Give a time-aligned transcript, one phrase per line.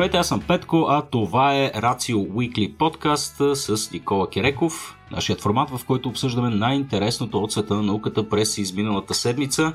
[0.00, 5.70] Здравейте, аз съм Петко, а това е Рацио Weekly подкаст с Никола Кереков, нашият формат,
[5.70, 9.72] в който обсъждаме най-интересното от света на науката през изминалата седмица.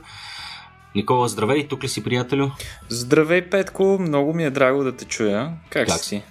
[0.96, 2.50] Никола, здравей, тук ли си, приятелю?
[2.90, 5.54] Здравей, Петко, много ми е драго да те чуя.
[5.70, 6.22] Как, как си?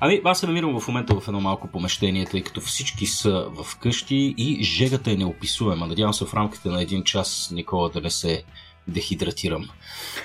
[0.00, 3.76] Ами, аз се намирам в момента в едно малко помещение, тъй като всички са в
[3.78, 5.86] къщи и жегата е неописуема.
[5.86, 8.44] Надявам се в рамките на един час Никола да не се
[8.88, 9.68] дехидратирам.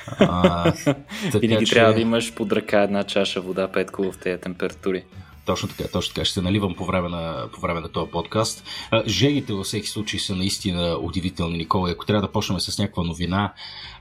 [0.07, 0.71] А,
[1.31, 1.75] така, Винаги че...
[1.75, 5.03] трябва да имаш под ръка една чаша вода, Петко, в тези температури.
[5.45, 6.25] Точно така, точно така.
[6.25, 8.63] Ще се наливам по време на, по време на този подкаст.
[9.07, 11.91] Жегите във всеки случай са наистина удивителни, Никола.
[11.91, 13.53] Ако трябва да почнем с някаква новина,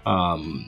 [0.05, 0.65] ам,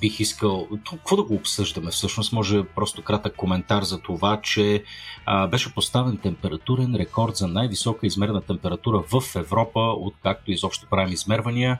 [0.00, 0.68] бих искал.
[0.90, 2.32] Какво да го обсъждаме всъщност?
[2.32, 4.84] Може просто кратък коментар за това, че
[5.26, 11.78] а, беше поставен температурен рекорд за най-висока измерена температура в Европа, откакто изобщо правим измервания.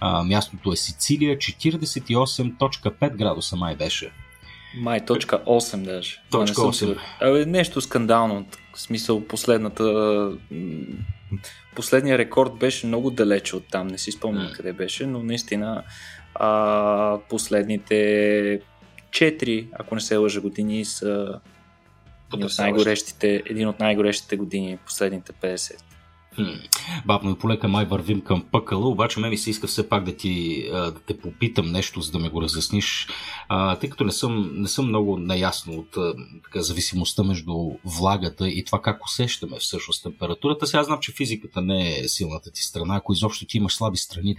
[0.00, 4.12] А, мястото е Сицилия, 48.5 градуса май беше.
[4.76, 6.22] Май, точка 8 даже.
[6.30, 6.98] Точка 8.
[7.20, 8.46] Абе, нещо скандално.
[8.74, 10.32] В смисъл, последната...
[11.76, 14.56] Последният рекорд беше много далече от там, не си спомням mm.
[14.56, 15.82] къде беше, но наистина
[16.34, 18.60] а, последните
[19.10, 21.40] 4, ако не се лъжа години, са
[22.34, 25.80] един от, най-горещите, един от най-горещите години, последните 50.
[27.06, 30.16] Бавно и полека май вървим към пъкъла, обаче ме ми се иска все пак да
[30.16, 33.08] ти да те попитам нещо, за да ме го разясниш,
[33.48, 35.90] а, тъй като не съм, не съм много наясно от
[36.44, 37.54] така, зависимостта между
[37.84, 40.66] влагата и това как усещаме всъщност температурата.
[40.66, 44.36] Сега знам, че физиката не е силната ти страна, ако изобщо ти имаш слаби страни,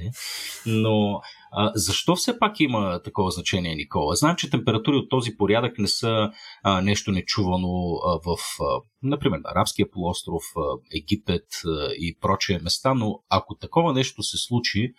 [0.65, 1.21] но
[1.57, 4.15] а, защо все пак има такова значение, Никола?
[4.15, 6.31] Знам, че температури от този порядък не са
[6.63, 10.61] а, нещо нечувано а, в, а, например, на Арабския полуостров, а,
[10.97, 14.93] Египет а, и прочие места, но ако такова нещо се случи,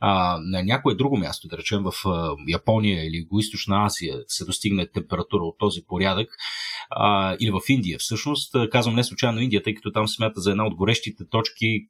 [0.00, 4.90] а, на някое друго място, да речем в а, Япония или Юго-Источна Азия, се достигне
[4.90, 6.28] температура от този порядък,
[6.90, 10.66] а, или в Индия всъщност, казвам не случайно Индия, тъй като там смята за една
[10.66, 11.88] от горещите точки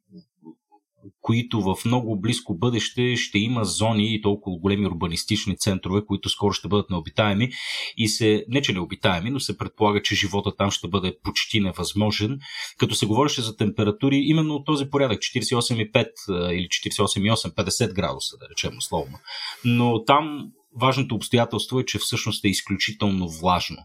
[1.21, 6.53] които в много близко бъдеще ще има зони и толкова големи урбанистични центрове, които скоро
[6.53, 7.49] ще бъдат необитаеми
[7.97, 12.39] и се, не че необитаеми, но се предполага, че живота там ще бъде почти невъзможен.
[12.77, 18.45] Като се говореше за температури, именно от този порядък 48,5 или 48,8, 50 градуса, да
[18.49, 19.17] речем условно.
[19.65, 20.47] Но там
[20.81, 23.77] важното обстоятелство е, че всъщност е изключително влажно.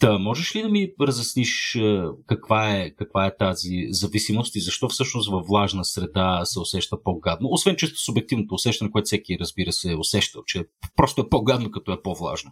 [0.00, 4.88] Та, можеш ли да ми разясниш е, каква е, каква е тази зависимост и защо
[4.88, 7.48] всъщност във влажна среда се усеща по-гадно?
[7.50, 10.64] Освен често субективното усещане, което всеки, разбира се, е усещал, че
[10.96, 12.50] просто е по-гадно, като е по-влажно.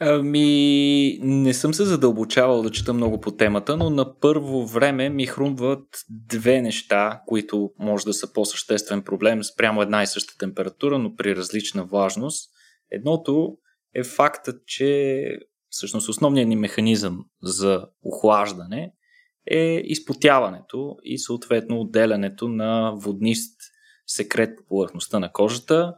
[0.00, 5.26] Ами, не съм се задълбочавал да чета много по темата, но на първо време ми
[5.26, 11.14] хрумват две неща, които може да са по-съществен проблем спрямо една и съща температура, но
[11.14, 12.50] при различна влажност.
[12.90, 13.56] Едното
[13.94, 15.22] е фактът, че
[15.70, 18.92] всъщност основният ни механизъм за охлаждане
[19.46, 23.60] е изпотяването и съответно отделянето на воднист
[24.06, 25.94] секрет по повърхността на кожата,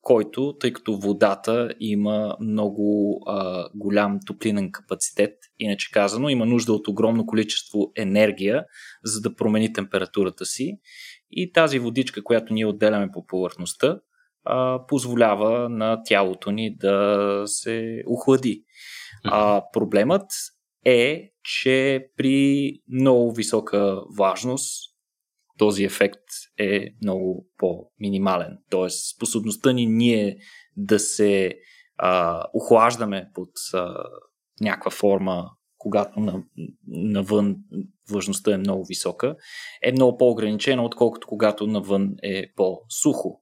[0.00, 6.88] който, тъй като водата има много а, голям топлинен капацитет, иначе казано, има нужда от
[6.88, 8.64] огромно количество енергия,
[9.04, 10.78] за да промени температурата си.
[11.30, 14.00] И тази водичка, която ние отделяме по повърхността,
[14.44, 18.64] а, позволява на тялото ни да се охлади.
[19.24, 20.26] А, проблемът
[20.84, 24.90] е, че при много висока важност
[25.58, 26.24] този ефект
[26.58, 28.58] е много по-минимален.
[28.70, 30.38] Тоест, способността ни ние
[30.76, 31.54] да се
[31.98, 34.04] а, охлаждаме под а,
[34.60, 36.42] някаква форма, когато на,
[36.86, 37.56] навън
[38.10, 39.36] влажността е много висока,
[39.82, 43.40] е много по-ограничена, отколкото когато навън е по-сухо.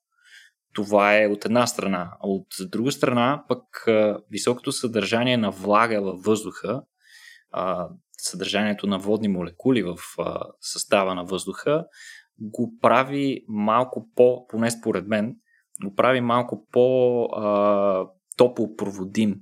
[0.75, 2.11] Това е от една страна.
[2.21, 3.87] От друга страна, пък
[4.31, 6.83] високото съдържание на влага във въздуха,
[8.19, 9.97] съдържанието на водни молекули в
[10.61, 11.85] състава на въздуха,
[12.41, 15.37] го прави малко по, поне според мен,
[15.85, 17.29] го прави малко по
[18.37, 19.35] топлопроводим.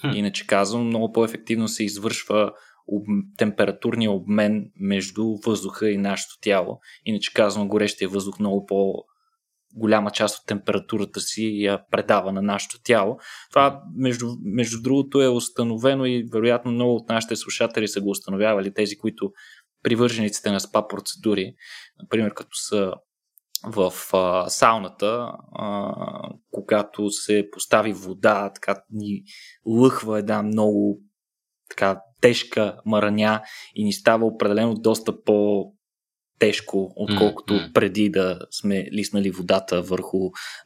[0.00, 0.08] Хм.
[0.14, 2.52] Иначе казвам, много по-ефективно се извършва
[2.88, 3.06] об...
[3.36, 6.78] температурния обмен между въздуха и нашето тяло.
[7.04, 9.04] Иначе казвам, горещия въздух много по-
[9.74, 13.18] голяма част от температурата си я предава на нашето тяло.
[13.50, 18.74] Това, между, между другото, е установено и вероятно много от нашите слушатели са го установявали,
[18.74, 19.32] тези, които
[19.82, 21.54] привържениците на спа процедури,
[22.02, 22.92] например, като са
[23.64, 25.92] в а, сауната, а,
[26.50, 29.22] когато се постави вода, така ни
[29.66, 31.00] лъхва една много
[31.70, 33.42] така тежка мараня
[33.74, 35.64] и ни става определено доста по
[36.40, 37.72] тежко, отколкото mm-hmm.
[37.72, 40.18] преди да сме лиснали водата върху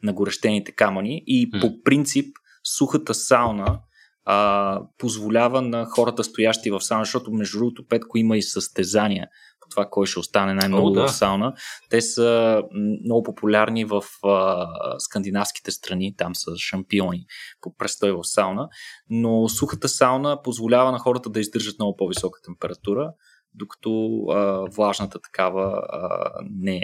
[0.03, 1.23] нагорещените камъни.
[1.27, 1.61] И mm-hmm.
[1.61, 2.35] по принцип
[2.77, 3.79] сухата сауна
[4.25, 9.27] а, позволява на хората стоящи в сауна, защото между другото Петко има и състезания
[9.61, 11.07] по това кой ще остане най-много О, да.
[11.07, 11.53] в сауна.
[11.89, 12.61] Те са
[13.05, 14.67] много популярни в а,
[14.99, 17.25] скандинавските страни, там са шампиони
[17.61, 18.67] по престой в сауна,
[19.09, 23.11] но сухата сауна позволява на хората да издържат много по-висока температура,
[23.55, 26.81] докато а, влажната такава а, не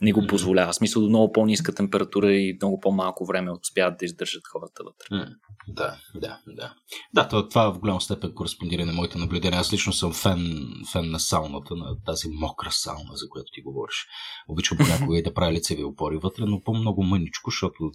[0.00, 0.72] не го позволява.
[0.72, 5.06] В смисъл до много по-ниска температура и много по-малко време успяват да издържат хората вътре.
[5.68, 6.74] Да, да, да.
[7.14, 9.60] Да, това в голяма степен кореспондира на моите наблюдения.
[9.60, 14.06] Аз лично съм фен, фен на сауната, на тази мокра сауна, за която ти говориш.
[14.48, 17.90] Обичам понякога и да правя лицеви опори вътре, но по-много мъничко, защото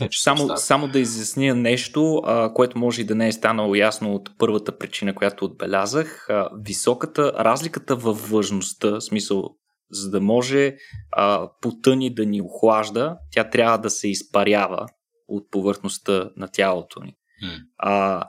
[0.00, 4.14] вече само, само да изясня нещо, а, което може и да не е станало ясно
[4.14, 6.26] от първата причина, която отбелязах.
[6.30, 9.56] А, високата разликата във влажността, в смисъл
[9.90, 10.76] за да може
[11.12, 14.86] а, потъни да ни охлажда, тя трябва да се изпарява
[15.28, 17.14] от повърхността на тялото ни.
[17.44, 17.58] Mm.
[17.78, 18.24] А,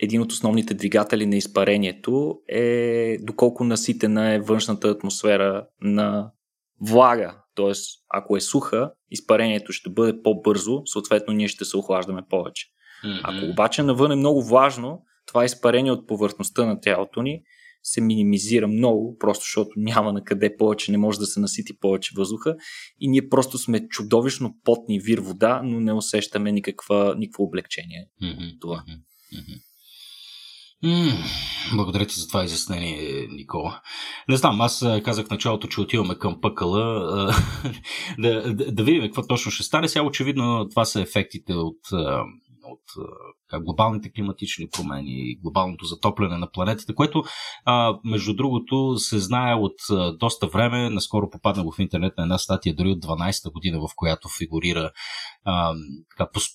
[0.00, 6.30] един от основните двигатели на изпарението е доколко наситена е външната атмосфера на
[6.80, 7.41] влага.
[7.54, 12.66] Тоест, ако е суха, изпарението ще бъде по-бързо, съответно ние ще се охлаждаме повече.
[13.04, 13.20] Mm-hmm.
[13.24, 17.42] Ако обаче навън е много важно, това изпарение от повърхността на тялото ни
[17.82, 22.12] се минимизира много, просто защото няма на къде повече, не може да се насити повече
[22.16, 22.56] въздуха
[23.00, 28.60] и ние просто сме чудовищно потни вир вода, но не усещаме никаква, никакво облегчение mm-hmm.
[28.60, 28.84] това.
[28.88, 29.71] Mm-hmm.
[31.74, 33.80] Благодаря ти за това изяснение, Никола.
[34.28, 36.84] Не знам, аз казах в началото, че отиваме към пъкъла
[38.18, 39.88] да, да, да видим какво точно ще стане.
[39.88, 41.78] Сега очевидно това са ефектите от
[42.64, 47.24] от глобалните климатични промени, глобалното затопляне на планетата, което,
[48.04, 49.74] между другото, се знае от
[50.18, 50.90] доста време.
[50.90, 54.90] Наскоро попадна в интернет на една статия, дори от 12-та година, в която фигурира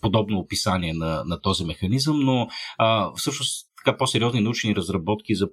[0.01, 2.47] подобно описание на, на този механизъм, но
[3.15, 5.49] всъщност така по-сериозни научни разработки за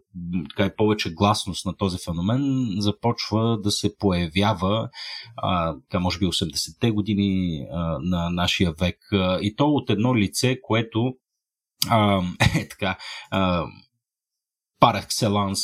[0.51, 4.89] така и повече гласност на този феномен започва да се появява
[5.37, 8.99] а, така може би 80-те години а, на нашия век.
[9.13, 11.15] А, и то от едно лице, което
[11.91, 12.23] а,
[12.57, 12.99] е така
[13.31, 13.65] а,
[14.81, 15.61] пар екселанс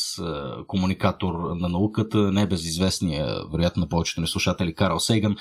[0.66, 5.36] комуникатор на науката, небезизвестния, вероятно на повечето ни слушатели, Карл Сейган,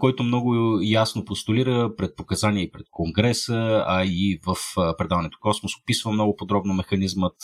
[0.00, 4.56] който много ясно постулира пред показания и пред Конгреса, а и в
[4.98, 5.72] предаването Космос.
[5.82, 7.36] Описва много подробно механизмът,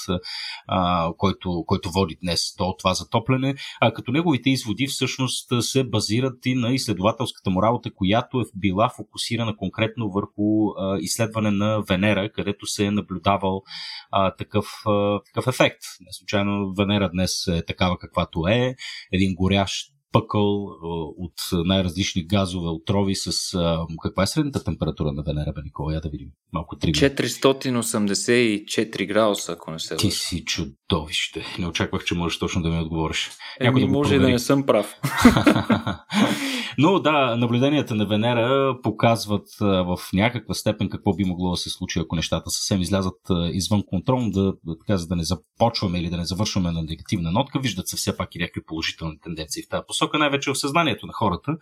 [1.16, 6.54] който, който води днес до това затопляне, а като неговите изводи всъщност се базират и
[6.54, 12.84] на изследователската му работа, която е била фокусирана конкретно върху изследване на Венера, където се
[12.84, 13.62] е наблюдавал
[14.38, 14.66] такъв,
[15.24, 15.82] такъв ефект.
[16.00, 18.74] Не случайно Венера днес е такава каквато е,
[19.12, 20.64] един горящ пъкъл
[21.18, 23.30] от най-различни газове, отрови с...
[24.02, 25.94] Каква е средната температура на Венера, бе, Никола?
[25.94, 26.28] Я да видим.
[26.52, 31.44] Малко 3 484 градуса, ако не се Ти си чудовище.
[31.58, 33.30] Не очаквах, че можеш точно да ми отговориш.
[33.60, 34.94] Еми, да може и да не съм прав.
[36.78, 41.98] Но да, наблюденията на Венера показват в някаква степен какво би могло да се случи,
[41.98, 43.20] ако нещата съвсем излязат
[43.52, 47.60] извън контрол, да, така, за да не започваме или да не завършваме на негативна нотка.
[47.60, 51.12] Виждат се все пак и някакви положителни тенденции в тази посока, най-вече в съзнанието на
[51.12, 51.52] хората,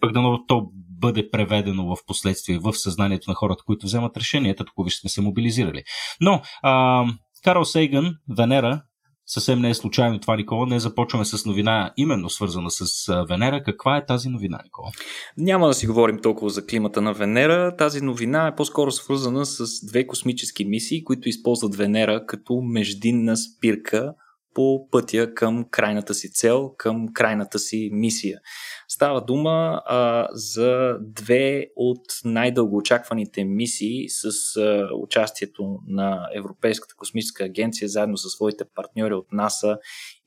[0.00, 0.66] пък да то
[1.00, 5.20] бъде преведено в последствие в съзнанието на хората, които вземат решенията, тук виж сме се
[5.20, 5.82] мобилизирали.
[6.20, 7.04] Но а,
[7.44, 8.82] Карл Сейган, Венера,
[9.26, 10.66] съвсем не е случайно това, Никола.
[10.66, 13.62] Не започваме с новина именно свързана с Венера.
[13.62, 14.90] Каква е тази новина, Никола?
[15.36, 17.76] Няма да си говорим толкова за климата на Венера.
[17.76, 24.14] Тази новина е по-скоро свързана с две космически мисии, които използват Венера като междинна спирка
[24.54, 28.40] по пътя към крайната си цел, към крайната си мисия.
[28.88, 37.88] Става дума а, за две от най-дългоочакваните мисии с а, участието на Европейската космическа агенция
[37.88, 39.78] заедно със своите партньори от НАСА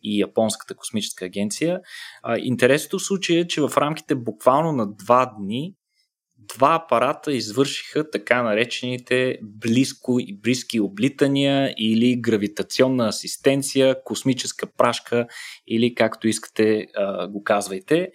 [0.03, 1.79] и Японската космическа агенция.
[2.37, 5.73] Интересното в случая е, че в рамките буквално на два дни
[6.47, 15.27] два апарата извършиха така наречените близко и близки облитания или гравитационна асистенция, космическа прашка
[15.67, 16.87] или както искате
[17.29, 18.09] го казвайте.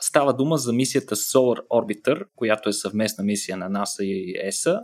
[0.00, 4.80] Става дума за мисията Solar Orbiter, която е съвместна мисия на НАСА и ЕСА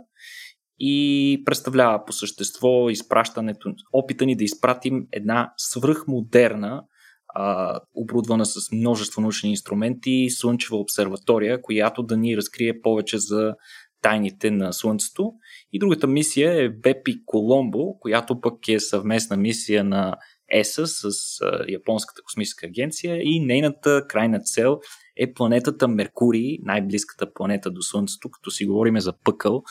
[0.79, 6.83] и представлява по същество изпращането, опита ни да изпратим една свръхмодерна
[7.33, 13.53] а, оборудвана с множество научни инструменти, слънчева обсерватория, която да ни разкрие повече за
[14.01, 15.33] тайните на Слънцето.
[15.73, 20.15] И другата мисия е Бепи Коломбо, която пък е съвместна мисия на
[20.51, 21.03] ЕСА с
[21.41, 24.79] а, Японската космическа агенция и нейната крайна цел
[25.17, 29.63] е планетата Меркурий, най-близката планета до Слънцето, като си говориме за пъкъл.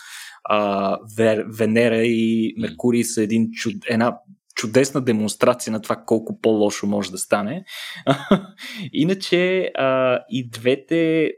[0.44, 0.98] а,
[1.58, 4.18] Венера и Меркурий са един чуд, една
[4.60, 7.64] чудесна демонстрация на това колко по-лошо може да стане.
[8.92, 11.30] Иначе а, и двете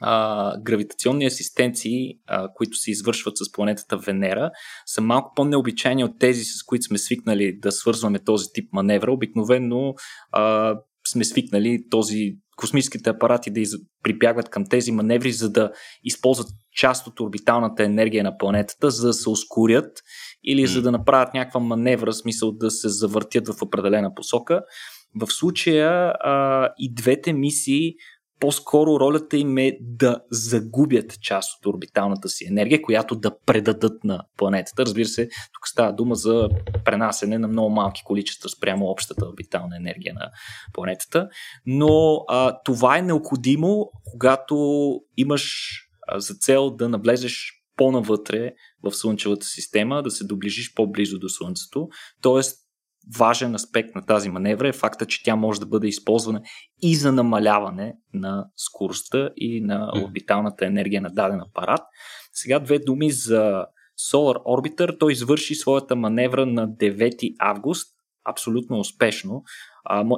[0.00, 4.50] а, гравитационни асистенции, а, които се извършват с планетата Венера,
[4.86, 9.12] са малко по-необичайни от тези, с които сме свикнали да свързваме този тип маневра.
[9.12, 9.94] Обикновено
[10.32, 10.74] а,
[11.08, 13.70] сме свикнали този космическите апарати да из...
[14.02, 15.72] прибягват към тези маневри, за да
[16.04, 20.02] използват част от орбиталната енергия на планетата, за да се ускорят
[20.46, 24.62] или за да направят някаква маневра, смисъл да се завъртят в определена посока.
[25.20, 27.94] В случая а, и двете мисии
[28.40, 34.22] по-скоро ролята им е да загубят част от орбиталната си енергия, която да предадат на
[34.36, 34.82] планетата.
[34.82, 36.48] Разбира се, тук става дума за
[36.84, 40.30] пренасене на много малки количества спрямо общата орбитална енергия на
[40.72, 41.28] планетата.
[41.66, 44.56] Но а, това е необходимо, когато
[45.16, 45.72] имаш
[46.14, 48.52] за цел да навлезеш по-навътре
[48.82, 51.88] в Слънчевата система, да се доближиш по-близо до Слънцето.
[52.22, 52.58] Тоест,
[53.18, 56.42] важен аспект на тази маневра е факта, че тя може да бъде използвана
[56.82, 61.80] и за намаляване на скоростта и на орбиталната енергия на даден апарат.
[62.32, 63.64] Сега две думи за
[64.12, 64.98] Solar Orbiter.
[64.98, 69.42] Той извърши своята маневра на 9 август, абсолютно успешно.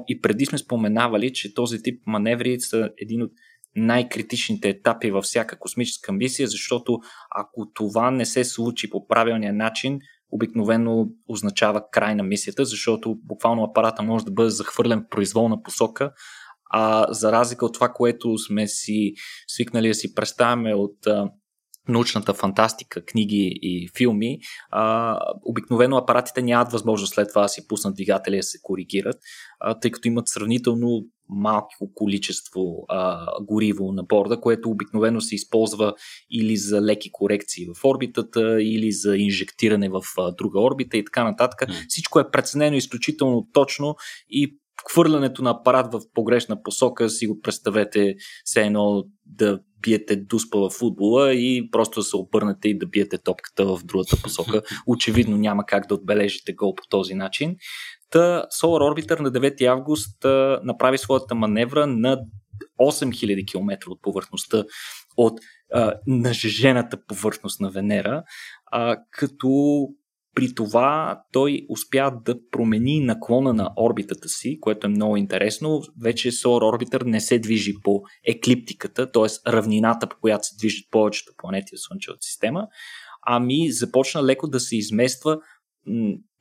[0.08, 3.30] И преди сме споменавали, че този тип маневри са един от
[3.78, 6.98] най-критичните етапи във всяка космическа мисия, защото
[7.36, 9.98] ако това не се случи по правилния начин,
[10.30, 16.12] обикновено означава край на мисията, защото буквално апарата може да бъде захвърлен в произволна посока,
[16.70, 19.12] а за разлика от това, което сме си
[19.48, 20.96] свикнали да си представяме от
[21.88, 24.38] научната фантастика, книги и филми,
[24.70, 29.16] а, обикновено апаратите нямат възможност след това да си пуснат двигатели да се коригират,
[29.60, 35.94] а, тъй като имат сравнително малко количество а, гориво на борда, което обикновено се използва
[36.30, 41.24] или за леки корекции в орбитата, или за инжектиране в а, друга орбита и така
[41.24, 41.60] нататък.
[41.60, 41.88] Mm.
[41.88, 43.96] Всичко е преценено изключително точно
[44.30, 44.58] и
[44.90, 50.70] хвърлянето на апарат в погрешна посока си го представете все едно да биете дуспа в
[50.70, 54.62] футбола и просто да се обърнете и да биете топката в другата посока.
[54.86, 57.56] Очевидно няма как да отбележите гол по този начин.
[58.10, 62.20] Та Solar Orbiter на 9 август а, направи своята маневра на
[62.80, 64.64] 8000 км от повърхността
[65.16, 65.40] от
[65.72, 68.22] а, нажежената повърхност на Венера,
[68.72, 69.48] а, като
[70.38, 75.82] при това той успя да промени наклона на орбитата си, което е много интересно.
[76.02, 79.50] Вече Solar Orbiter не се движи по еклиптиката, т.е.
[79.50, 82.66] равнината, по която се движат повечето планети в Слънчевата система,
[83.26, 85.38] ами започна леко да се измества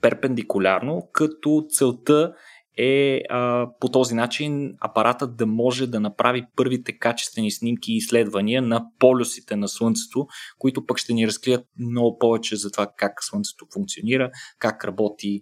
[0.02, 2.34] перпендикулярно, като целта
[2.78, 8.62] е а, по този начин апаратът да може да направи първите качествени снимки и изследвания
[8.62, 10.28] на полюсите на Слънцето,
[10.60, 15.42] които пък ще ни разкрият много повече за това как Слънцето функционира, как работи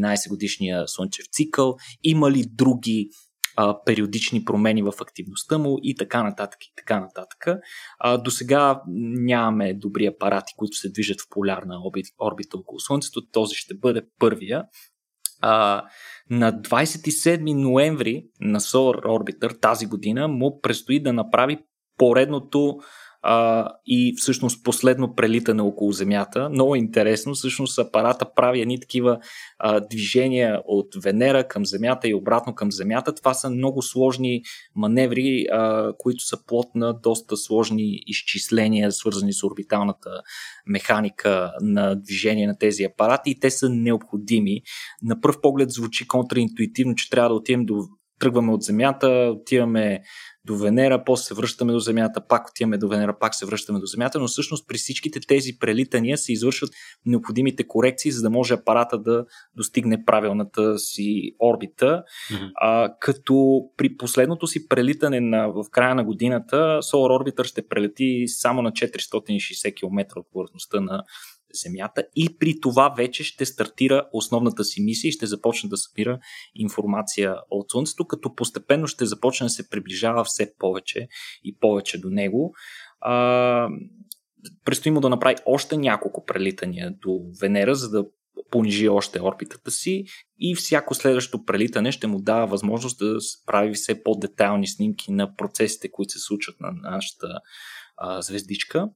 [0.00, 3.08] 11 годишния Слънчев цикъл, има ли други
[3.56, 7.46] а, периодични промени в активността му и така нататък и така нататък.
[7.98, 11.80] А, до сега нямаме добри апарати, които се движат в полярна
[12.20, 13.26] орбита около Слънцето.
[13.32, 14.64] Този ще бъде първия.
[15.40, 15.84] А,
[16.30, 21.58] на 27 ноември на Solar Orbiter тази година му предстои да направи
[21.98, 22.78] поредното
[23.28, 26.48] а, и всъщност последно прелитане около Земята.
[26.50, 29.18] Много интересно, всъщност апарата прави едни такива
[29.58, 33.14] а, движения от Венера към Земята и обратно към Земята.
[33.14, 34.42] Това са много сложни
[34.74, 40.10] маневри, а, които са плод на доста сложни изчисления, свързани с орбиталната
[40.66, 44.62] механика на движение на тези апарати и те са необходими.
[45.02, 47.74] На пръв поглед звучи контраинтуитивно, че трябва да отидем до
[48.18, 50.00] тръгваме от Земята, отиваме
[50.44, 53.86] до Венера, после се връщаме до Земята, пак отиваме до Венера, пак се връщаме до
[53.86, 56.70] Земята, но всъщност при всичките тези прелитания се извършват
[57.06, 59.24] необходимите корекции, за да може апарата да
[59.56, 62.02] достигне правилната си орбита.
[62.32, 62.50] Mm-hmm.
[62.54, 68.24] А, като при последното си прелитане на, в края на годината, Solar Orbiter ще прелети
[68.28, 71.02] само на 460 км от повърхността на
[71.54, 76.18] Земята и при това вече ще стартира основната си мисия и ще започне да събира
[76.54, 81.08] информация от Слънцето, като постепенно ще започне да се приближава все повече
[81.44, 82.54] и повече до него.
[83.00, 83.68] А,
[84.64, 88.04] предстои му да направи още няколко прелитания до Венера, за да
[88.50, 90.04] понижи още орбитата си
[90.38, 95.90] и всяко следващо прелитане ще му дава възможност да прави все по-детайлни снимки на процесите,
[95.90, 97.40] които се случват на нашата
[97.96, 98.88] а, звездичка.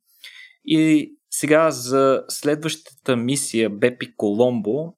[0.64, 4.94] И сега за следващата мисия Бепи Коломбо,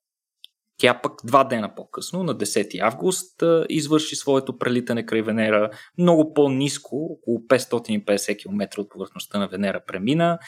[0.82, 6.96] Тя пък два дена по-късно, на 10 август, извърши своето прелитане край Венера много по-низко,
[6.96, 10.38] около 550 км от повърхността на Венера премина,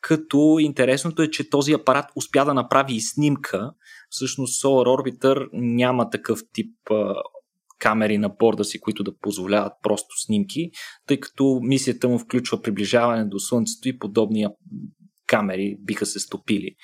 [0.00, 3.72] като интересното е, че този апарат успя да направи и снимка.
[4.10, 6.76] Всъщност Solar Orbiter няма такъв тип
[7.78, 10.70] камери на борда си, които да позволяват просто снимки,
[11.06, 14.46] тъй като мисията му включва приближаване до Слънцето и подобни
[15.32, 16.74] камери биха се стопили.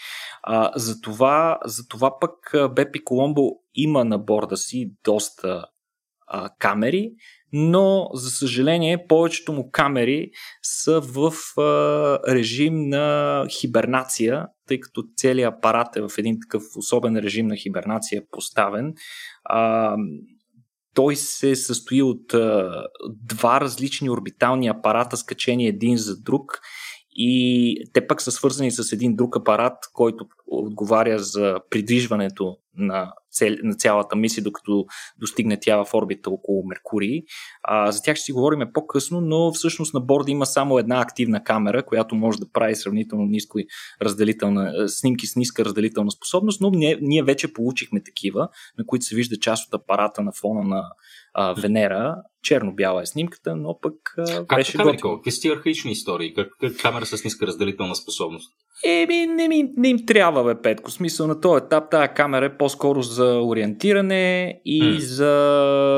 [0.42, 5.64] А, затова, затова пък Бепи Коломбо има на борда си доста
[6.26, 7.10] а, камери,
[7.52, 10.30] но за съжаление повечето му камери
[10.62, 11.62] са в а,
[12.34, 18.22] режим на хибернация, тъй като целият апарат е в един такъв особен режим на хибернация
[18.30, 18.94] поставен.
[19.44, 19.96] А,
[20.94, 26.60] той се състои от а, два различни орбитални апарата, скачени един за друг
[27.18, 33.12] и те пък са свързани с един друг апарат, който отговаря за придвижването на,
[33.62, 34.84] на цялата мисия, докато
[35.18, 37.22] достигне тя в орбита около Меркурий.
[37.62, 41.44] А, за тях ще си говорим по-късно, но всъщност на борда има само една активна
[41.44, 43.58] камера, която може да прави сравнително ниско
[44.02, 49.16] разделителна, снимки с ниска разделителна способност, но ние, ние вече получихме такива, на които се
[49.16, 50.84] вижда част от апарата на фона на
[51.34, 52.16] а, Венера.
[52.42, 55.16] Черно-бяла е снимката, но пък а, как беше готино.
[55.16, 56.34] Какви сте архаични истории?
[56.34, 58.50] Как, как камера с ниска разделителна способност?
[58.84, 60.90] Еми, не, ми, не им трябва, бе, Петко.
[60.90, 64.98] Смисъл на този етап, тази камера е по-скоро за ориентиране и mm.
[64.98, 65.32] за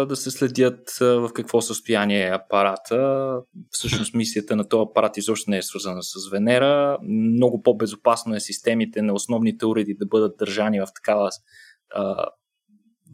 [0.09, 3.33] да се следят в какво състояние е апарата.
[3.71, 6.99] Всъщност мисията на този апарат изобщо не е свързана с Венера.
[7.03, 11.31] Много по-безопасно е системите на основните уреди да бъдат държани в такава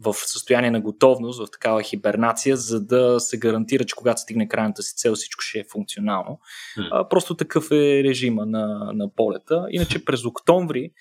[0.05, 4.83] в състояние на готовност, в такава хибернация, за да се гарантира, че когато стигне крайната
[4.83, 6.39] си цел, всичко ще е функционално.
[6.77, 6.87] Mm.
[6.91, 9.67] А, просто такъв е режима на, на полета.
[9.71, 10.91] Иначе през октомври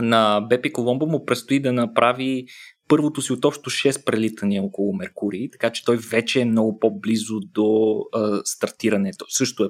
[0.00, 2.46] на Бепи Коломбо му предстои да направи
[2.88, 7.40] първото си от общо 6 прелитания около Меркурий, така че той вече е много по-близо
[7.40, 9.24] до а, стартирането.
[9.28, 9.68] Също е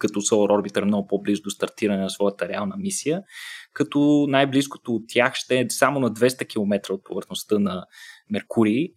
[0.00, 3.22] като Solar Orbiter много по-близо до стартиране на своята реална мисия
[3.72, 7.84] като най-близкото от тях ще е само на 200 км от повърхността на
[8.30, 8.88] Меркурий,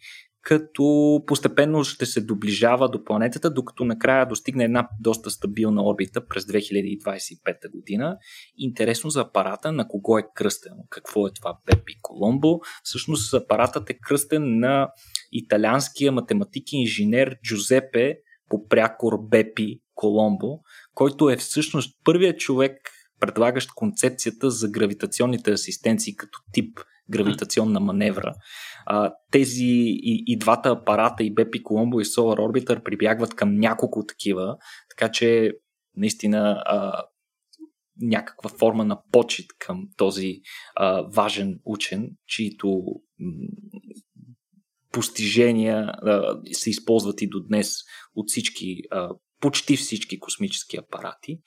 [0.42, 6.44] като постепенно ще се доближава до планетата, докато накрая достигне една доста стабилна орбита през
[6.44, 8.18] 2025 година.
[8.58, 12.60] Интересно за апарата на кого е кръстен, какво е това Пепи Коломбо.
[12.84, 14.90] Всъщност апаратът е кръстен на
[15.32, 18.18] италианския математик и инженер Джузепе
[18.50, 20.60] по прякор Бепи Коломбо,
[20.94, 26.80] който е всъщност първият човек предлагащ концепцията за гравитационните асистенции като тип
[27.10, 28.34] гравитационна маневра.
[29.32, 34.58] Тези и, и двата апарата, и Бепи Коломбо и Solar Orbiter, прибягват към няколко такива,
[34.90, 35.52] така че
[35.96, 37.04] наистина а,
[38.02, 40.42] някаква форма на почет към този
[40.76, 42.84] а, важен учен, чието
[44.94, 47.74] постижения а, се използват и до днес
[48.16, 51.40] от всички, а, почти всички космически апарати.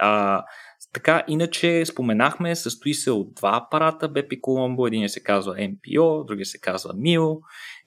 [0.00, 0.44] А,
[0.92, 4.86] така, иначе споменахме, състои се от два апарата Бепи Коломбо.
[4.86, 7.38] Единият се казва MPO, другия се казва MIO.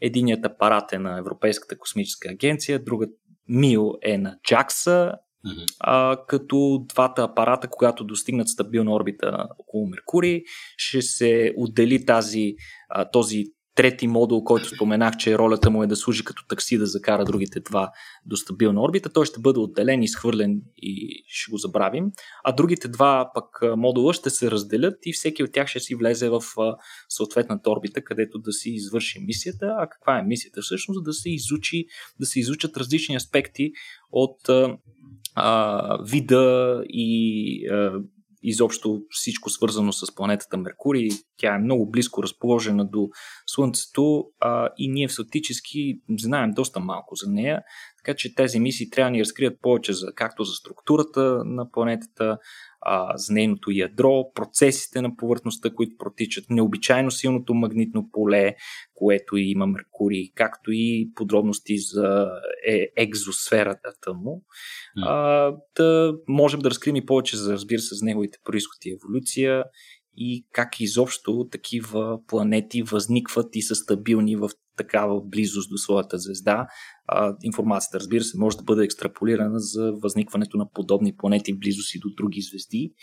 [0.02, 3.10] Единият апарат е на Европейската космическа агенция, другът
[3.50, 5.66] MIO е на JAXA, Mm-hmm.
[5.80, 10.42] А, като двата апарата, когато достигнат стабилна орбита около Меркурий,
[10.78, 12.56] ще се отдели тази,
[12.90, 13.46] а, този
[13.76, 17.60] трети модул, който споменах, че ролята му е да служи като такси да закара другите
[17.60, 17.92] два
[18.26, 22.06] до стабилна орбита, той ще бъде отделен, изхвърлен и ще го забравим.
[22.44, 26.30] А другите два пък модула ще се разделят и всеки от тях ще си влезе
[26.30, 26.42] в
[27.10, 29.76] съответната орбита, където да си извърши мисията.
[29.80, 31.04] А каква е мисията всъщност?
[31.04, 31.86] Да се изучи,
[32.20, 33.72] да се изучат различни аспекти
[34.12, 34.50] от
[35.36, 37.92] а, вида и а,
[38.44, 41.10] изобщо всичко свързано с планетата Меркурий.
[41.38, 43.10] Тя е много близко разположена до
[43.48, 47.62] Слънцето а, и ние фактически знаем доста малко за нея,
[48.10, 52.38] така че тези мисии трябва да ни разкрият повече за, както за структурата на планетата,
[52.82, 58.56] а, за нейното ядро, процесите на повърхността, които протичат, необичайно силното магнитно поле,
[58.96, 62.28] което има Меркурий, както и подробности за
[62.68, 64.44] е, екзосферата му.
[64.98, 69.64] А, да можем да разкрием и повече за, разбира се, за неговите происход и еволюция
[70.18, 76.68] и как изобщо такива планети възникват и са стабилни в такава близост до своята звезда.
[77.08, 81.96] А, информацията, разбира се, може да бъде екстраполирана за възникването на подобни планети в близост
[81.96, 82.94] и до други звезди.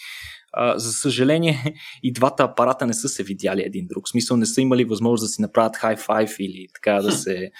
[0.52, 4.06] А, за съжаление, и двата апарата не са се видяли един друг.
[4.06, 7.50] В смисъл не са имали възможност да си направят хай-файв или така да се,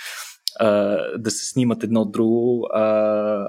[0.60, 0.68] а,
[1.18, 2.66] да се снимат едно от друго.
[2.72, 3.48] А,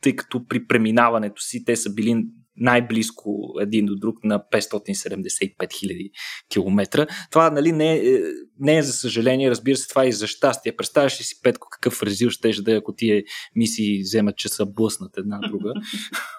[0.00, 2.24] тъй като при преминаването си те са били
[2.60, 6.10] най-близко един до друг на 575 000
[6.50, 7.06] км.
[7.30, 8.20] Това нали, не, е,
[8.58, 10.76] не е за съжаление, разбира се, това е и за щастие.
[10.76, 13.22] Представяш ли си, Петко, какъв резил ще да е, ако тия
[13.56, 15.72] мисии вземат, че са блъснат една друга.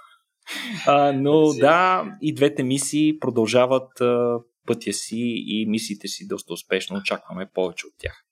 [0.88, 6.98] а, но да, и двете мисии продължават а, пътя си и мисиите си доста успешно.
[6.98, 8.24] Очакваме повече от тях.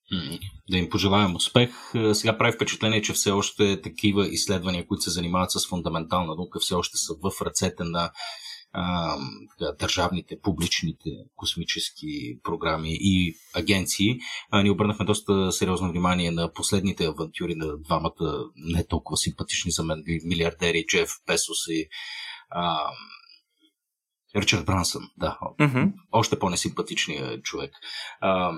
[0.70, 1.70] Да им пожелаем успех.
[1.96, 6.60] Е, сега прави впечатление, че все още такива изследвания, които се занимават с фундаментална наука,
[6.60, 8.12] все още са в ръцете на
[8.74, 9.16] а,
[9.58, 14.20] така, държавните, публичните космически програми и агенции.
[14.52, 19.84] А, ние обърнахме доста сериозно внимание на последните авантюри на двамата не толкова симпатични за
[19.84, 21.88] мен милиардери Джеф Песос и
[22.50, 22.80] а,
[24.36, 25.38] Ричард Брансън, да.
[25.60, 25.94] Mm-hmm.
[26.12, 27.72] Още по-несимпатичният човек.
[28.22, 28.52] А,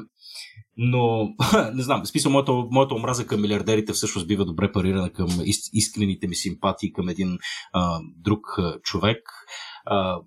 [0.84, 1.34] но,
[1.74, 5.28] не знам, смисъл, моята, моята омраза към милиардерите всъщност бива добре парирана към
[5.74, 7.38] искрените ми симпатии към един
[7.74, 8.48] а, друг
[8.84, 9.20] човек.
[9.86, 10.18] А,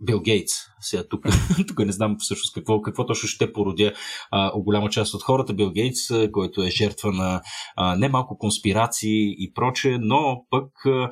[0.00, 0.52] Бил Гейтс.
[0.80, 1.24] Сега тук,
[1.68, 3.92] тук не знам всъщност какво, какво точно ще породя
[4.30, 5.54] а, голяма част от хората.
[5.54, 7.42] Бил Гейтс, който е жертва на
[7.76, 11.10] а, немалко конспирации и проче, но пък а,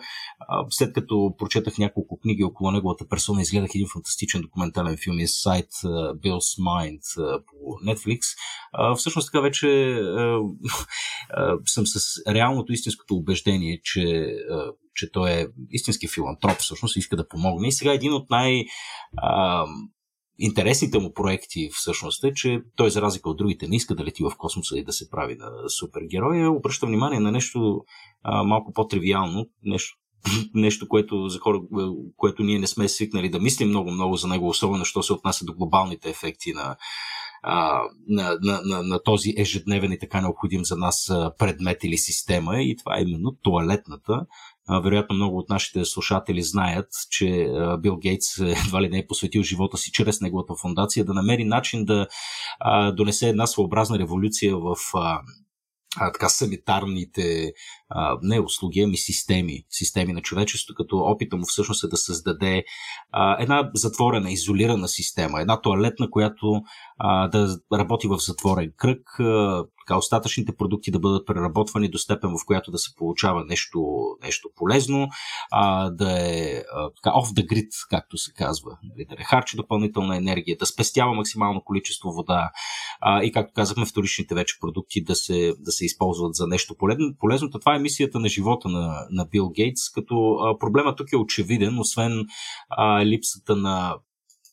[0.70, 5.70] след като прочетах няколко книги около неговата персона, изгледах един фантастичен документален филм и сайт
[6.22, 7.55] Bill's Mind а, по
[7.87, 8.20] Netflix.
[8.72, 10.38] А, всъщност така вече а,
[11.31, 14.03] а, съм с реалното истинското убеждение, че
[14.51, 17.69] а, че той е истински филантроп, всъщност иска да помогне.
[17.69, 18.65] И сега един от най-
[20.39, 24.23] интересните му проекти всъщност е, че той за разлика от другите не иска да лети
[24.23, 26.51] в космоса и да се прави на супергероя.
[26.51, 27.85] Обръща внимание на нещо
[28.23, 29.97] а, малко по-тривиално, нещо,
[30.55, 31.61] нещо, което за хора,
[32.17, 35.55] което ние не сме свикнали да мислим много-много за него, особено що се отнася до
[35.55, 36.77] глобалните ефекти на,
[38.09, 42.77] на, на, на, на този ежедневен и така необходим за нас предмет или система и
[42.77, 44.27] това е именно туалетната,
[44.85, 47.49] вероятно много от нашите слушатели знаят, че
[47.79, 51.85] Бил Гейтс едва ли не е посветил живота си чрез неговата фундация да намери начин
[51.85, 52.07] да
[52.93, 54.77] донесе една своеобразна революция в
[56.01, 57.53] а, така санитарните
[57.89, 62.65] а, не услуги, ами системи, системи на човечеството, като опита му всъщност е да създаде
[63.13, 66.63] а, една затворена, изолирана система, една туалетна, която
[66.99, 69.01] а, да работи в затворен кръг,
[69.87, 73.81] така, остатъчните продукти да бъдат преработвани до степен, в която да се получава нещо,
[74.22, 75.09] нещо полезно,
[75.53, 76.62] а, да е
[76.96, 81.14] така, off the grid, както се казва, нали, да не харчи допълнителна енергия, да спестява
[81.14, 82.51] максимално количество вода
[83.01, 87.14] а, и, както казахме, вторичните вече продукти да се, да се използват за нещо полезно.
[87.18, 91.16] Полезното това е мисията на живота на, на Бил Гейтс, като а, проблема тук е
[91.16, 92.27] очевиден, освен
[92.68, 93.96] а, липсата на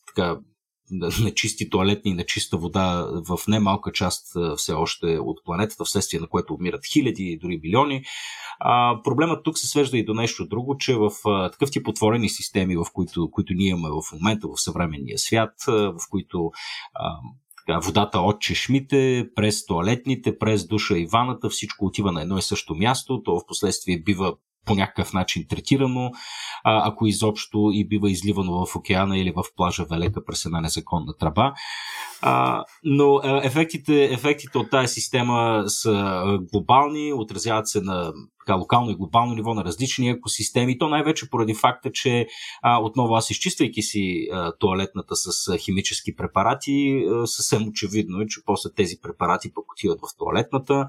[0.06, 0.38] така,
[1.00, 6.20] на чисти туалетни и на чиста вода в немалка част все още от планетата, вследствие
[6.20, 8.04] на което умират хиляди, дори милиони.
[9.04, 11.10] Проблемът тук се свежда и до нещо друго, че в
[11.52, 16.00] такъв тип отворени системи, в които, които ние имаме в момента в съвременния свят, в
[16.10, 16.50] които
[17.84, 22.74] водата от чешмите, през туалетните, през душа и ваната, всичко отива на едно и също
[22.74, 26.10] място, то в последствие бива по някакъв начин третирано,
[26.64, 31.16] а, ако изобщо и бива изливано в океана или в плажа Велека през една незаконна
[31.18, 31.52] тръба.
[32.22, 38.12] А, но ефектите, ефектите от тази система са глобални, отразяват се на
[38.46, 40.78] така, локално и глобално ниво на различни екосистеми.
[40.78, 42.26] То най-вече поради факта, че
[42.62, 48.26] а, отново аз изчиствайки си а, туалетната с а, химически препарати, а, съвсем очевидно е,
[48.26, 50.86] че после тези препарати пък отиват в туалетната,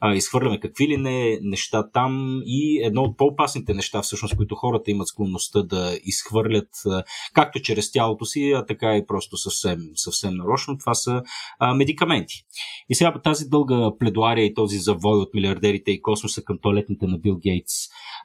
[0.00, 4.90] а, изхвърляме какви ли не неща там и едно от по-опасните неща, всъщност, които хората
[4.90, 10.34] имат склонността да изхвърлят а, както чрез тялото си, а така и просто съвсем, съвсем
[10.34, 11.22] нарочно, това са
[11.58, 12.34] а, медикаменти.
[12.88, 17.06] И сега тази дълга пледуария и този завой от милиардерите и космоса към туалетната проектите
[17.06, 17.72] на Бил Гейтс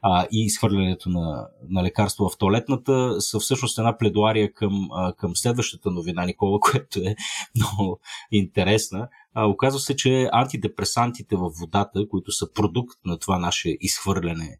[0.02, 5.36] а, и изхвърлянето на, на лекарство в туалетната са всъщност една пледуария към, а, към
[5.36, 7.16] следващата новина, Никола, която е
[7.56, 8.00] много
[8.32, 9.08] интересна.
[9.34, 14.58] А, оказва се, че антидепресантите в водата, които са продукт на това наше изхвърляне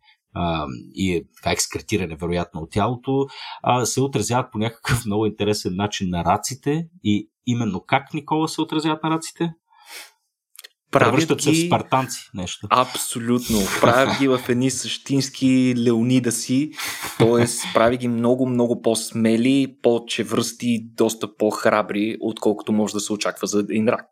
[0.94, 3.28] и е, така екскретиране, вероятно, от тялото,
[3.84, 9.04] се отразяват по някакъв много интересен начин на раците и именно как, Никола, се отразяват
[9.04, 9.54] на раците?
[10.92, 12.68] Превръщат се в спартанци нещо.
[12.70, 13.60] Абсолютно.
[13.82, 16.72] Прави ги в едни същински леонида си,
[17.18, 17.46] т.е.
[17.74, 23.88] прави ги много, много по-смели, по-чевръсти, доста по-храбри, отколкото може да се очаква за един
[23.90, 24.06] рак.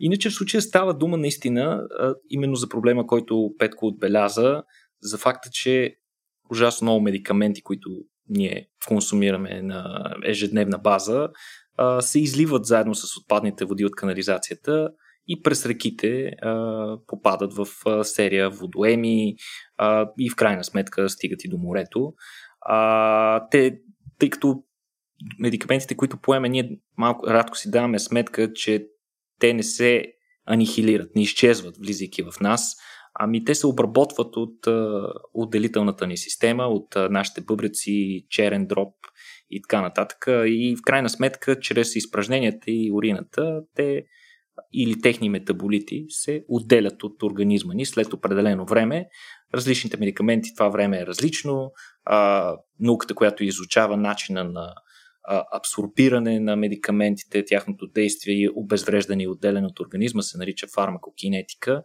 [0.00, 1.80] Иначе в случая става дума наистина
[2.30, 4.62] именно за проблема, който Петко отбеляза,
[5.02, 5.94] за факта, че
[6.50, 7.90] ужасно много медикаменти, които
[8.28, 11.28] ние консумираме на ежедневна база,
[12.00, 14.88] се изливат заедно с отпадните води от канализацията
[15.28, 19.36] и през реките а, попадат в а, серия водоеми
[19.76, 22.12] а, и в крайна сметка стигат и до морето.
[22.60, 23.78] А, те,
[24.18, 24.62] тъй като
[25.38, 28.86] медикаментите, които поеме, ние малко радко си даваме сметка, че
[29.40, 30.12] те не се
[30.46, 32.76] анихилират, не изчезват, влизайки в нас,
[33.14, 34.66] ами те се обработват от
[35.34, 38.94] отделителната ни система, от нашите бъбреци, черен дроб
[39.50, 40.24] и така нататък.
[40.28, 44.04] И в крайна сметка, чрез изпражненията и урината, те
[44.72, 49.06] или техни метаболити се отделят от организма ни след определено време.
[49.54, 51.72] Различните медикаменти това време е различно.
[52.04, 54.74] А, науката, която изучава начина на
[55.24, 61.82] а, абсорбиране на медикаментите, тяхното действие и обезвреждане и отделяне от организма се нарича фармакокинетика.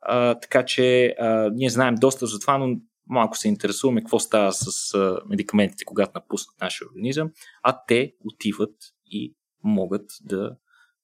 [0.00, 4.52] А, така че а, ние знаем доста за това, но малко се интересуваме какво става
[4.52, 7.30] с а, медикаментите, когато напуснат нашия организъм,
[7.62, 8.74] а те отиват
[9.06, 10.56] и могат да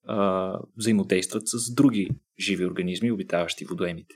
[0.07, 2.09] а, взаимодействат с други
[2.41, 4.15] живи организми, обитаващи водоемите.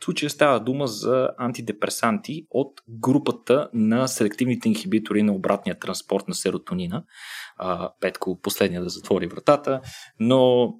[0.00, 6.34] В случая става дума за антидепресанти от групата на селективните инхибитори на обратния транспорт на
[6.34, 7.04] серотонина.
[7.56, 9.80] А, Петко последния да затвори вратата,
[10.20, 10.72] но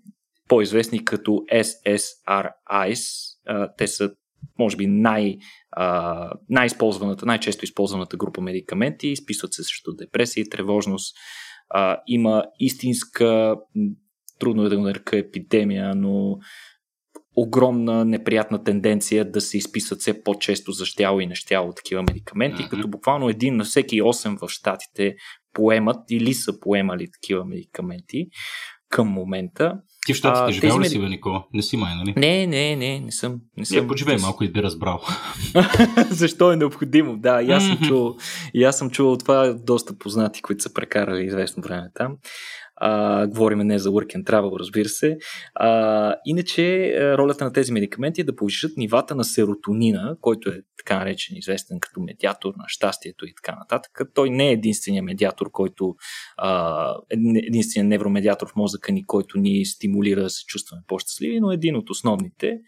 [0.48, 3.00] по-известни като SSRIs.
[3.46, 4.10] А, те са
[4.58, 5.36] може би най,
[5.70, 9.08] а, най-използваната, най-често използваната група медикаменти.
[9.08, 11.16] Изписват се срещу депресия и тревожност.
[11.70, 13.56] А, има истинска,
[14.38, 16.38] трудно е да го нарека епидемия, но
[17.36, 22.68] огромна неприятна тенденция да се изписват все по-често за щяло и нещяло такива медикаменти, mm-hmm.
[22.68, 25.14] като буквално един на всеки 8 в щатите
[25.52, 28.26] поемат или са поемали такива медикаменти
[28.88, 29.74] към момента.
[30.06, 31.44] Ти в щатите живял ли си, бе, Никола?
[31.52, 32.14] Не си май, нали?
[32.16, 33.40] Не, не, не, не съм.
[33.56, 33.76] Не съм.
[33.76, 35.00] Я поживей малко и би разбрал.
[36.10, 37.16] Защо е необходимо?
[37.16, 38.16] Да, и аз съм чувал,
[38.54, 42.16] и аз съм чувал това доста познати, които са прекарали известно време там.
[42.80, 45.18] А, говориме не за work and travel, разбира се.
[45.54, 50.98] А, иначе ролята на тези медикаменти е да повишат нивата на серотонина, който е така
[50.98, 54.00] наречен известен като медиатор на щастието и така нататък.
[54.14, 55.94] Той не е единствения медиатор, който
[56.36, 56.94] а,
[57.46, 61.90] единствения невромедиатор в мозъка ни, който ни стимулира да се чувстваме по-щастливи, но един от
[61.90, 62.58] основните.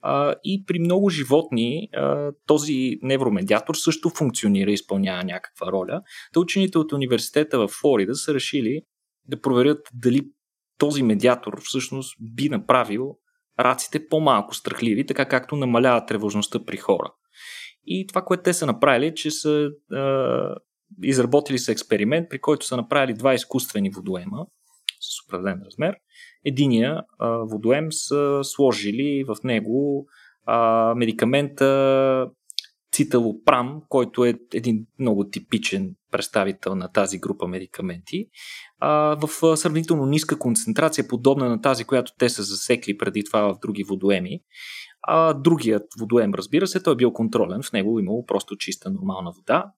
[0.00, 6.02] А, и при много животни а, този невромедиатор също функционира изпълнява някаква роля.
[6.32, 8.82] Та учените от университета в Флорида са решили
[9.28, 10.30] да проверят дали
[10.78, 13.16] този медиатор всъщност би направил
[13.60, 17.12] раците по-малко страхливи, така както намалява тревожността при хора.
[17.86, 20.00] И това, което те са направили, е, че са е,
[21.02, 24.46] изработили са експеримент, при който са направили два изкуствени водоема
[25.00, 25.96] с определен размер.
[26.44, 30.06] Единия е, водоем са сложили в него
[30.48, 30.54] е,
[30.94, 32.30] медикамента
[32.98, 38.26] циталопрам, който е един много типичен представител на тази група медикаменти,
[38.78, 43.58] а, в сравнително ниска концентрация, подобна на тази, която те са засекли преди това в
[43.62, 44.40] други водоеми.
[45.02, 49.32] А другият водоем, разбира се, той е бил контролен, в него имало просто чиста нормална
[49.36, 49.72] вода.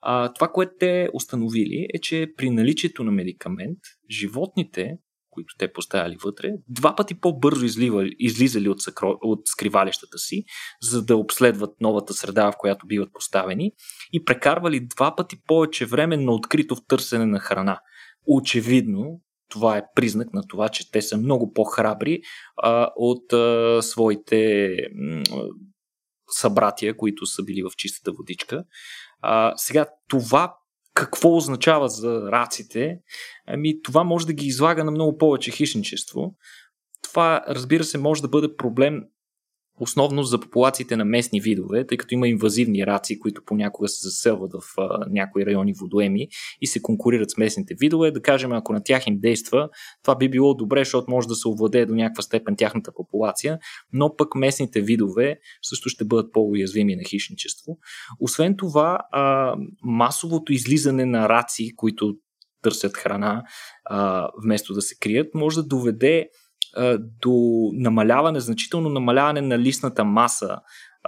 [0.00, 3.78] А, това, което те установили е, че при наличието на медикамент,
[4.10, 4.98] животните
[5.32, 10.44] които те поставяли вътре, два пъти по-бързо изливали, излизали от, съкро, от скривалищата си,
[10.82, 13.72] за да обследват новата среда, в която биват поставени
[14.12, 17.80] и прекарвали два пъти повече време на открито в търсене на храна.
[18.26, 22.20] Очевидно, това е признак на това, че те са много по-храбри
[22.56, 25.22] а, от а, своите м-
[26.30, 28.64] събратия, които са били в чистата водичка.
[29.20, 30.54] А, сега, това
[30.94, 32.98] какво означава за раците,
[33.46, 36.34] ами това може да ги излага на много повече хищничество.
[37.02, 39.02] Това, разбира се, може да бъде проблем
[39.80, 44.52] основно за популациите на местни видове, тъй като има инвазивни раци, които понякога се заселват
[44.52, 46.28] в а, някои райони водоеми
[46.60, 48.10] и се конкурират с местните видове.
[48.10, 49.68] Да кажем, ако на тях им действа,
[50.02, 53.58] това би било добре, защото може да се овладее до някаква степен тяхната популация,
[53.92, 57.78] но пък местните видове също ще бъдат по-уязвими на хищничество.
[58.20, 62.14] Освен това, а, масовото излизане на раци, които
[62.62, 63.42] търсят храна,
[63.84, 66.28] а, вместо да се крият, може да доведе
[67.20, 70.58] до намаляване, значително намаляване на листната маса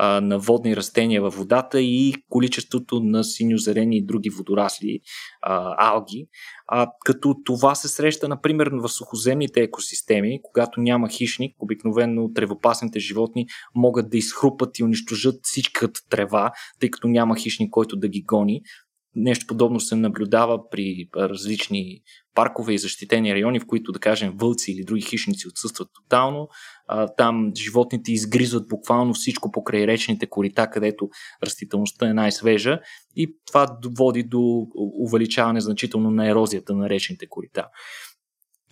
[0.01, 5.01] на водни растения във водата и количеството на синьозелени и други водорасли,
[5.43, 6.27] а, алги.
[6.67, 13.47] А, като това се среща, например, в сухоземните екосистеми, когато няма хищник, обикновено тревопасните животни
[13.75, 18.63] могат да изхрупат и унищожат всичката трева, тъй като няма хищник, който да ги гони.
[19.17, 22.01] Нещо подобно се наблюдава при различни
[22.35, 26.49] паркове и защитени райони, в които, да кажем, вълци или други хищници отсъстват тотално.
[27.17, 31.09] Там животните изгризват буквално всичко покрай речните корита, където
[31.43, 32.81] растителността е най-свежа
[33.17, 34.67] и това води до
[35.07, 37.67] увеличаване значително на ерозията на речните корита.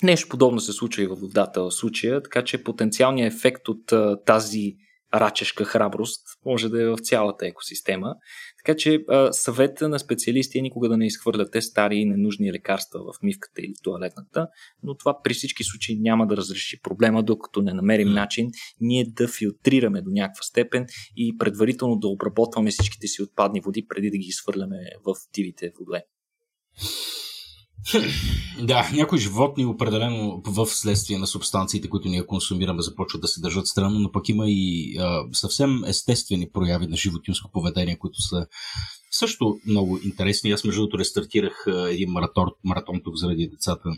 [0.03, 3.93] Нещо подобно се случва и във водата в случая, така че потенциалният ефект от
[4.27, 4.77] тази
[5.15, 8.15] рачешка храброст може да е в цялата екосистема.
[8.65, 13.01] Така че а, съвета на специалисти е никога да не изхвърляте стари и ненужни лекарства
[13.01, 14.49] в мивката или туалетната,
[14.83, 19.29] но това при всички случаи няма да разреши проблема, докато не намерим начин ние да
[19.29, 24.27] филтрираме до някаква степен и предварително да обработваме всичките си отпадни води преди да ги
[24.27, 26.05] изхвърляме в дивите воде.
[28.63, 33.67] Да, някои животни определено в следствие на субстанциите, които ние консумираме, започват да се държат
[33.67, 38.47] странно, но пък има и а, съвсем естествени прояви на животинско поведение, които са
[39.11, 40.51] също много интересни.
[40.51, 43.91] Аз между другото рестартирах един маратон, маратон тук заради децата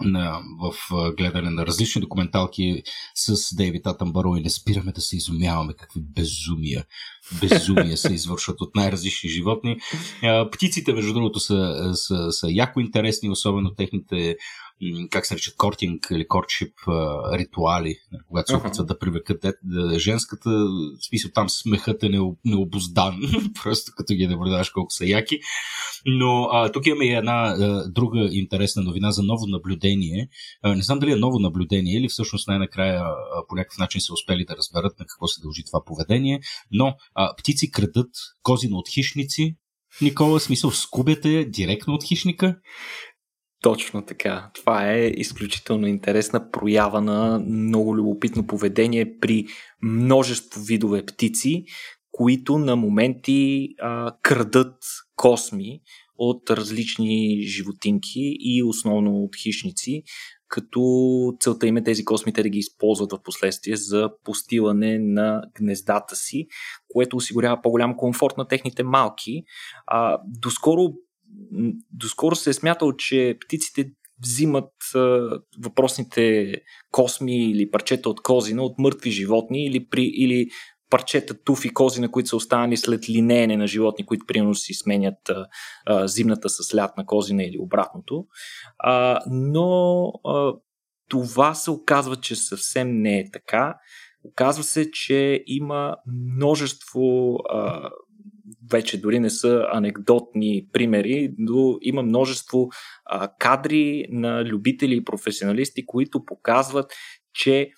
[0.00, 0.74] на, в
[1.16, 2.82] гледане на различни документалки
[3.14, 6.84] с Дейвид Атамбаро и не спираме да се изумяваме какви безумия,
[7.40, 9.76] безумия се извършват от най-различни животни.
[10.52, 14.36] Птиците, между другото, са, са, са яко интересни, особено техните
[15.10, 16.72] как се наричат, кортинг или кортшип
[17.32, 17.96] ритуали,
[18.28, 19.44] когато се опитват да привлекат
[19.96, 22.10] женската, в смисъл там смехът е
[22.44, 23.20] необоздан,
[23.62, 25.38] просто като ги наблюдаваш колко са яки.
[26.06, 30.28] Но а, тук имаме и една а, друга интересна новина за ново наблюдение.
[30.62, 33.14] А, не знам дали е ново наблюдение или всъщност най-накрая а,
[33.48, 37.36] по някакъв начин са успели да разберат на какво се дължи това поведение, но а,
[37.36, 38.10] птици крадат
[38.42, 39.56] козина от хищници,
[40.00, 42.56] Никола, смисъл, скубяте директно от хищника?
[43.64, 44.50] Точно така.
[44.54, 49.46] Това е изключително интересна проява на много любопитно поведение при
[49.82, 51.64] множество видове птици,
[52.12, 54.76] които на моменти а, крадат
[55.16, 55.80] косми
[56.18, 60.02] от различни животинки и основно от хищници,
[60.48, 60.80] като
[61.40, 66.46] целта им е тези космите да ги използват в последствие за постилане на гнездата си,
[66.88, 69.42] което осигурява по-голям комфорт на техните малки.
[69.86, 70.92] А, доскоро
[71.90, 73.90] доскоро се е смятал, че птиците
[74.22, 76.54] взимат а, въпросните
[76.90, 80.48] косми или парчета от козина от мъртви животни или, при, или
[80.90, 85.46] парчета туфи козина, които са останали след линеене на животни, които примерно си сменят а,
[85.86, 88.26] а, зимната с лятна козина или обратното.
[88.78, 90.52] А, но а,
[91.08, 93.74] това се оказва, че съвсем не е така.
[94.24, 97.90] Оказва се, че има множество а,
[98.70, 102.68] вече дори не са анекдотни примери, но има множество
[103.04, 106.92] а, кадри на любители и професионалисти, които показват,
[107.34, 107.70] че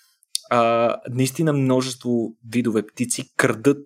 [0.50, 3.78] а, наистина множество видове птици крадат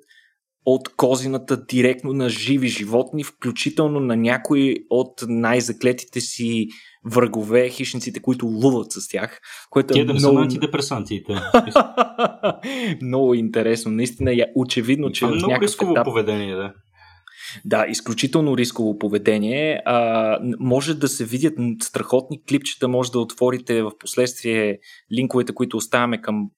[0.66, 6.68] от козината директно на живи животни, включително на някои от най-заклетите си
[7.04, 9.40] врагове, хищниците, които луват с тях.
[9.70, 10.36] Което Те е да много...
[10.36, 11.34] са антидепресантите.
[13.02, 13.92] много интересно.
[13.92, 16.04] Наистина е очевидно, че Това е много рисково етап...
[16.04, 16.72] поведение, да.
[17.64, 19.82] Да, изключително рисково поведение.
[19.84, 24.78] А, може да се видят страхотни клипчета, може да отворите в последствие
[25.12, 26.50] линковете, които оставяме към,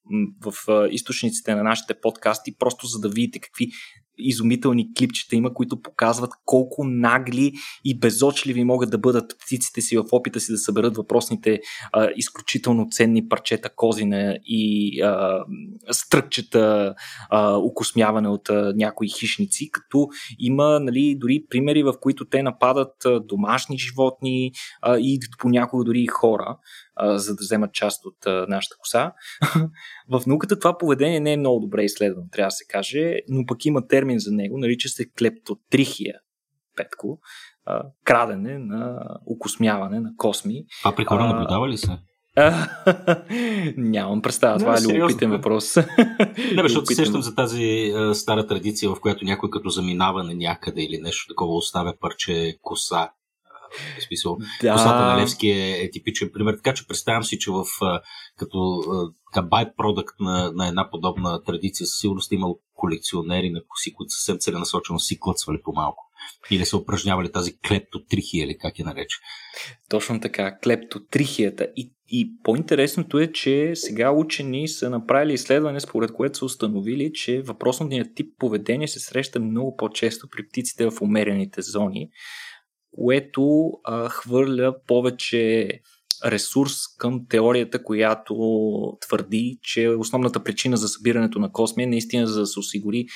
[0.44, 0.52] в
[0.90, 3.70] източниците на нашите подкасти, просто за да видите какви
[4.28, 7.52] изумителни клипчета има, които показват колко нагли
[7.84, 11.60] и безочливи могат да бъдат птиците си в опита си да съберат въпросните
[11.92, 15.44] а, изключително ценни парчета козина и а,
[15.90, 16.94] стръкчета
[17.30, 20.08] а, окосмяване от а, някои хищници, като
[20.38, 22.94] има нали, дори примери, в които те нападат
[23.28, 26.56] домашни животни а, и понякога дори и хора
[26.96, 29.12] а, за да вземат част от а, нашата коса.
[30.10, 33.64] в науката това поведение не е много добре изследвано, трябва да се каже, но пък
[33.64, 36.14] има термин за него, нарича се клептотрихия,
[36.76, 37.18] Петко,
[37.66, 40.64] а, крадене на окосмяване на косми.
[40.84, 41.98] А при хора наблюдава ли се?
[43.76, 45.76] Нямам представа, това е любопитен въпрос.
[45.76, 50.34] Не, защото се сещам за тази а, стара традиция, в която някой като заминава на
[50.34, 53.10] някъде или нещо такова оставя парче коса
[53.98, 54.72] в смисъл, да.
[54.72, 56.54] косата на Левски е, е типичен пример.
[56.54, 57.64] Така че представям си, че в
[58.36, 58.82] като
[59.32, 64.10] така, байпродукт на, на една подобна традиция със сигурност е имал колекционери на коси, които
[64.10, 66.08] съвсем целенасочено си клъцвали по-малко.
[66.50, 69.18] Или са упражнявали тази клептотрихия, или как я нарече.
[69.88, 71.68] Точно така, клептотрихията.
[71.76, 77.42] И, и по-интересното е, че сега учени са направили изследване, според което са установили, че
[77.42, 82.10] въпросният тип поведение се среща много по-често при птиците в умерените зони,
[82.96, 85.80] което а, хвърля повече
[86.26, 88.34] ресурс към теорията, която
[89.00, 93.06] твърди, че основната причина за събирането на косми е наистина за да се осигури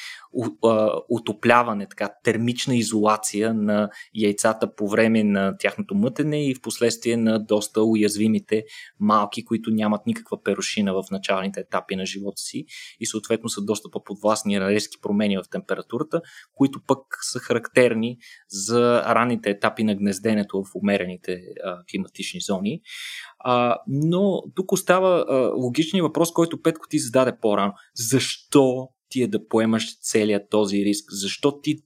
[1.08, 7.38] отопляване, така, термична изолация на яйцата по време на тяхното мътене и в последствие на
[7.38, 8.64] доста уязвимите
[9.00, 12.64] малки, които нямат никаква перушина в началните етапи на живота си
[13.00, 16.20] и съответно са доста по-подвластни на резки промени в температурата,
[16.54, 16.98] които пък
[17.32, 22.80] са характерни за ранните етапи на гнезденето в умерените а, климатични зони.
[23.38, 25.24] А, но тук остава
[25.56, 27.72] логичният въпрос, който Петко ти зададе по-рано.
[27.94, 31.04] Защо ти е да поемаш целият този риск?
[31.12, 31.78] Защо ти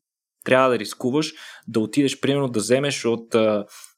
[0.45, 1.33] трябва да рискуваш
[1.69, 3.35] да отидеш, примерно, да вземеш от,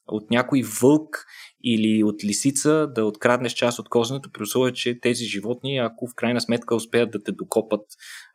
[0.07, 1.25] от някой вълк
[1.63, 6.15] или от лисица да откраднеш част от козенето, при условие, че тези животни, ако в
[6.15, 7.85] крайна сметка успеят да те докопат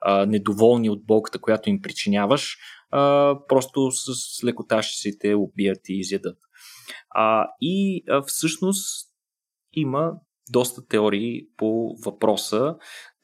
[0.01, 2.57] а, недоволни от болката, която им причиняваш,
[2.91, 6.39] а, просто с лекота ще си те убият и изядат.
[7.11, 9.09] А, и а, всъщност
[9.73, 10.13] има
[10.53, 12.75] доста теории по въпроса,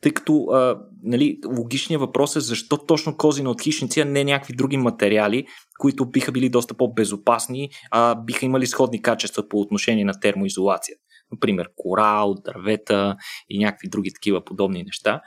[0.01, 4.55] тъй като а, нали, логичният въпрос е защо точно козина от хищници, а не някакви
[4.55, 5.47] други материали,
[5.79, 10.97] които биха били доста по-безопасни, а биха имали сходни качества по отношение на термоизолация.
[11.33, 13.17] Например, корал, дървета
[13.49, 15.21] и някакви други такива подобни неща.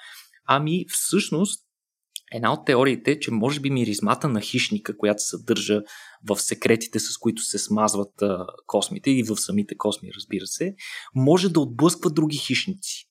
[0.47, 1.66] Ами всъщност
[2.31, 5.81] Една от теориите е, че може би миризмата на хищника, която се съдържа
[6.29, 10.75] в секретите, с които се смазват а, космите и в самите косми, разбира се,
[11.15, 13.03] може да отблъсква други хищници.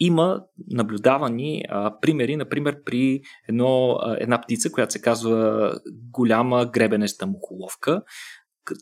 [0.00, 5.72] Има наблюдавани а, примери, например при едно, а, една птица, която се казва
[6.10, 8.02] голяма гребенеста мухоловка,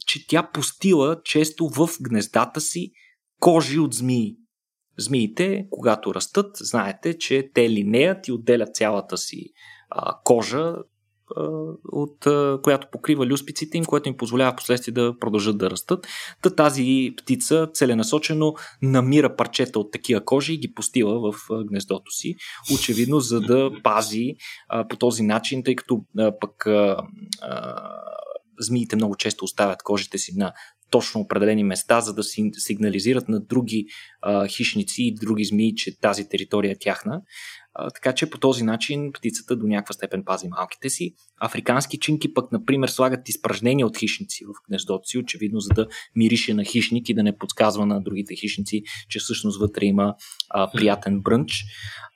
[0.07, 2.93] че тя постила често в гнездата си
[3.41, 4.37] кожи от змии.
[5.01, 9.53] Змиите, когато растат, знаете, че те линеят и отделят цялата си
[9.91, 10.75] а, кожа,
[11.93, 12.27] от,
[12.63, 16.07] която покрива люспиците им, което им позволява последствие да продължат да растат.
[16.43, 22.37] Та тази птица целенасочено намира парчета от такива кожи и ги постила в гнездото си.
[22.75, 24.35] Очевидно, за да пази
[24.69, 26.97] а, по този начин, тъй като а, пък а,
[27.43, 27.83] а,
[28.61, 30.53] змиите много често оставят кожите си на
[30.91, 33.86] точно определени места, за да си сигнализират на други
[34.22, 37.22] а, хищници и други змии, че тази територия е тяхна.
[37.74, 41.14] А, така че по този начин птицата до някаква степен пази малките си.
[41.41, 45.86] Африкански чинки пък, например, слагат изпражнения от хищници в гнездото си, очевидно за да
[46.16, 50.14] мирише на хищник и да не подсказва на другите хищници, че всъщност вътре има
[50.51, 51.64] а, приятен брънч.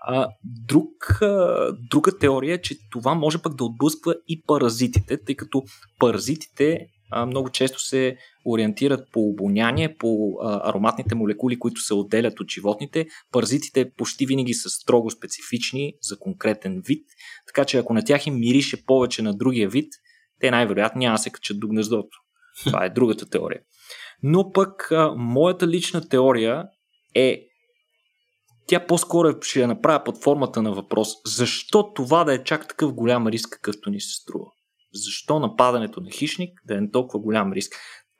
[0.06, 5.34] А, друг, а, друга теория е, че това може пък да отблъсква и паразитите, тъй
[5.34, 5.62] като
[5.98, 8.16] паразитите а, много често се
[8.46, 13.06] ориентират по обоняние, по а, ароматните молекули, които се отделят от животните.
[13.32, 17.06] Паразитите почти винаги са строго специфични за конкретен вид,
[17.46, 19.92] така че ако на тях им мирише повече на другия вид,
[20.40, 22.18] те най-вероятно няма се качат до гнездото.
[22.64, 23.60] Това е другата теория.
[24.22, 26.64] Но пък а, моята лична теория
[27.14, 27.40] е
[28.66, 31.08] тя по-скоро ще я направя под формата на въпрос.
[31.26, 34.46] Защо това да е чак такъв голям риск, какъвто ни се струва?
[34.94, 37.74] Защо нападането на хищник да е толкова голям риск?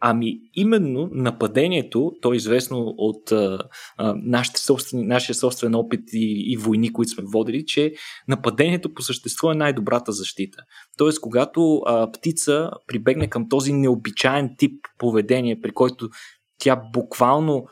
[0.07, 3.59] Ами именно нападението, то е известно от а,
[3.97, 4.61] а, нашите
[4.93, 7.95] нашия собствен опит и, и войни, които сме водили, че
[8.29, 10.59] нападението по същество е най-добрата защита.
[10.99, 16.09] Тоест, когато а, птица прибегне към този необичаен тип поведение, при който
[16.59, 17.67] тя буквално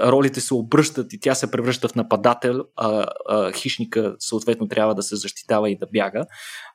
[0.00, 5.02] ролите се обръщат и тя се превръща в нападател, а, а хищника съответно трябва да
[5.02, 6.26] се защитава и да бяга.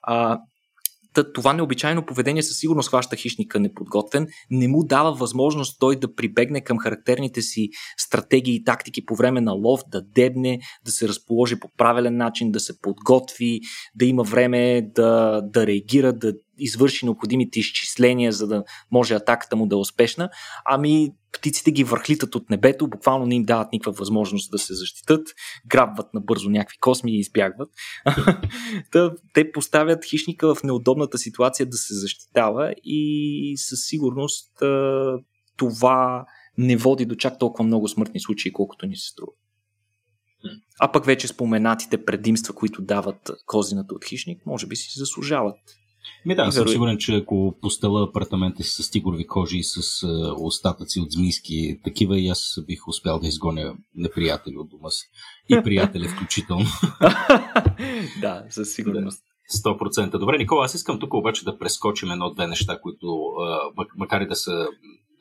[0.02, 0.40] А,
[1.34, 6.62] това необичайно поведение със сигурност хваща хищника неподготвен, не му дава възможност той да прибегне
[6.62, 11.60] към характерните си стратегии и тактики по време на лов, да дебне, да се разположи
[11.60, 13.60] по правилен начин, да се подготви,
[13.96, 19.68] да има време да, да реагира, да извърши необходимите изчисления, за да може атаката му
[19.68, 20.30] да е успешна.
[20.66, 25.28] Ами птиците ги върхлитат от небето, буквално не им дават никаква възможност да се защитат,
[25.68, 27.70] грабват набързо някакви косми и избягват.
[29.34, 34.52] те поставят хищника в неудобната ситуация да се защитава и със сигурност
[35.58, 36.26] това
[36.58, 39.32] не води до чак толкова много смъртни случаи, колкото ни се струва.
[40.80, 45.58] А пък вече споменатите предимства, които дават козината от хищник, може би си заслужават
[46.26, 50.34] ми да, съм сигурен, че ако постела апартамента си с тигрови кожи и с а,
[50.38, 55.10] остатъци от змийски такива, и аз бих успял да изгоня неприятели от дома си.
[55.50, 56.66] И приятели включително.
[58.22, 59.24] да, със сигурност.
[59.66, 60.18] 100%.
[60.18, 63.22] Добре, Никола, аз искам тук обаче да прескочим едно-две неща, които,
[63.98, 64.68] макар и да са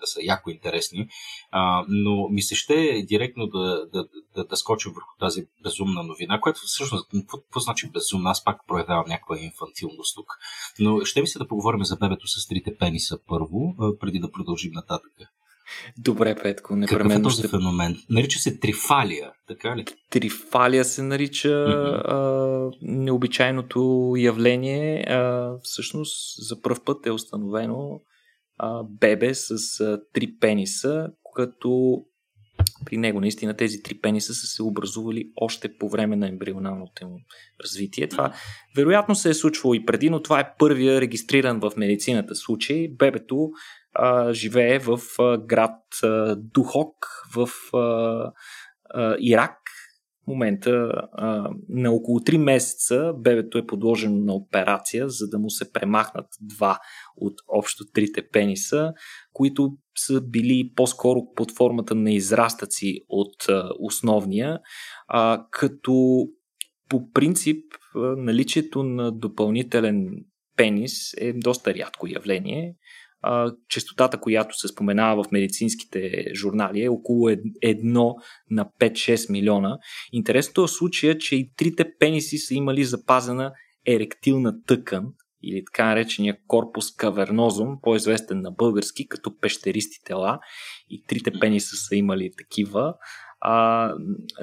[0.00, 1.08] да са яко интересни,
[1.50, 6.40] а, но ми се ще директно да, да, да, да скочим върху тази безумна новина,
[6.40, 8.30] която всъщност, какво, какво значи безумна?
[8.30, 10.26] Аз пак проявявам някаква инфантилност тук.
[10.78, 14.72] Но ще ми се да поговорим за бебето с трите пениса първо, преди да продължим
[14.72, 15.12] нататък.
[15.98, 17.48] Добре, Петко, непременно Какъв е този ще...
[17.48, 18.02] феномен?
[18.10, 19.84] Нарича се трифалия, така ли?
[20.10, 22.02] Трифалия се нарича mm-hmm.
[22.04, 25.04] а, необичайното явление.
[25.08, 28.00] А, всъщност за първ път е установено
[29.00, 32.02] бебе с а, три пениса, като
[32.86, 37.10] при него наистина тези три пениса са се образували още по време на ембрионалното им
[37.64, 38.08] развитие.
[38.08, 38.32] Това
[38.76, 42.88] вероятно се е случвало и преди, но това е първия регистриран в медицината случай.
[42.88, 43.50] Бебето
[43.94, 46.94] а, живее в а, град а, Духок
[47.34, 48.32] в а,
[48.90, 49.58] а, Ирак
[50.28, 55.72] момента а, на около 3 месеца бебето е подложено на операция, за да му се
[55.72, 56.78] премахнат два
[57.16, 58.92] от общо трите пениса,
[59.32, 64.58] които са били по-скоро под формата на израстъци от а, основния,
[65.08, 66.26] а, като
[66.88, 67.64] по принцип
[68.16, 70.08] наличието на допълнителен
[70.56, 72.74] пенис е доста рядко явление
[73.22, 78.14] а, частотата, която се споменава в медицинските журнали е около 1
[78.50, 79.78] на 5-6 милиона.
[80.12, 83.52] Интересното в случая е, че и трите пениси са имали запазена
[83.86, 85.04] еректилна тъкан,
[85.42, 90.38] или така наречения корпус кавернозум, по-известен на български като пещеристи тела.
[90.90, 92.94] И трите пениса са имали такива
[93.40, 93.94] а,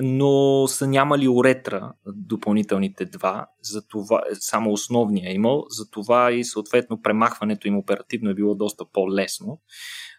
[0.01, 6.43] но са нямали уретра допълнителните два, за това, само основния е имал, за това и
[6.43, 9.61] съответно премахването им оперативно е било доста по-лесно.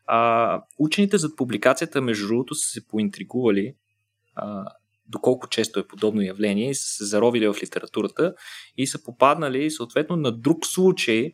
[0.07, 3.75] А, учените зад публикацията, между другото, са се поинтригували
[4.35, 4.65] а,
[5.09, 8.35] доколко често е подобно явление са се заровили в литературата
[8.77, 11.33] и са попаднали съответно на друг случай,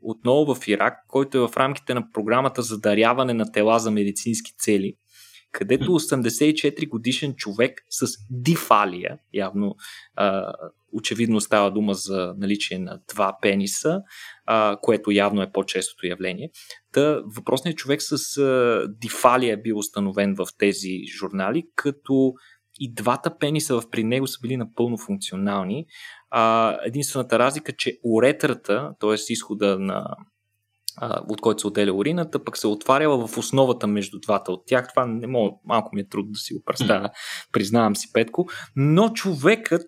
[0.00, 4.52] отново в Ирак, който е в рамките на програмата за даряване на тела за медицински
[4.58, 4.94] цели–
[5.52, 9.74] където 84 годишен човек с дифалия, явно
[10.16, 10.52] а,
[10.92, 14.00] очевидно става дума за наличие на два пениса,
[14.46, 16.50] а, което явно е по-честото явление.
[16.92, 22.34] Та въпросният човек с а, дифалия е бил установен в тези журнали, като
[22.80, 25.86] и двата пениса в при него са били напълно функционални.
[26.30, 29.32] А, единствената разлика, че уретрата, т.е.
[29.32, 30.16] изхода на
[31.02, 34.88] от който се отделя урината, пък се отваряла в основата между двата от тях.
[34.88, 37.10] Това не мога, малко ми е трудно да си го представя,
[37.52, 38.46] признавам си, Петко.
[38.76, 39.86] Но човекът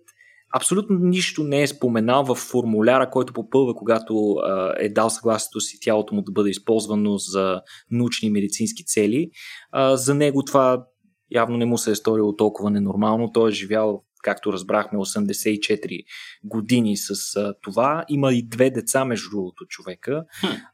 [0.55, 5.79] абсолютно нищо не е споменал в формуляра, който попълва, когато а, е дал съгласието си
[5.81, 9.31] тялото му да бъде използвано за научни и медицински цели.
[9.73, 10.85] А, за него това
[11.31, 13.33] явно не му се е сторило толкова ненормално.
[13.33, 16.05] Той е живял както разбрахме, 84
[16.45, 18.05] години с а, това.
[18.09, 20.25] Има и две деца, между другото, човека.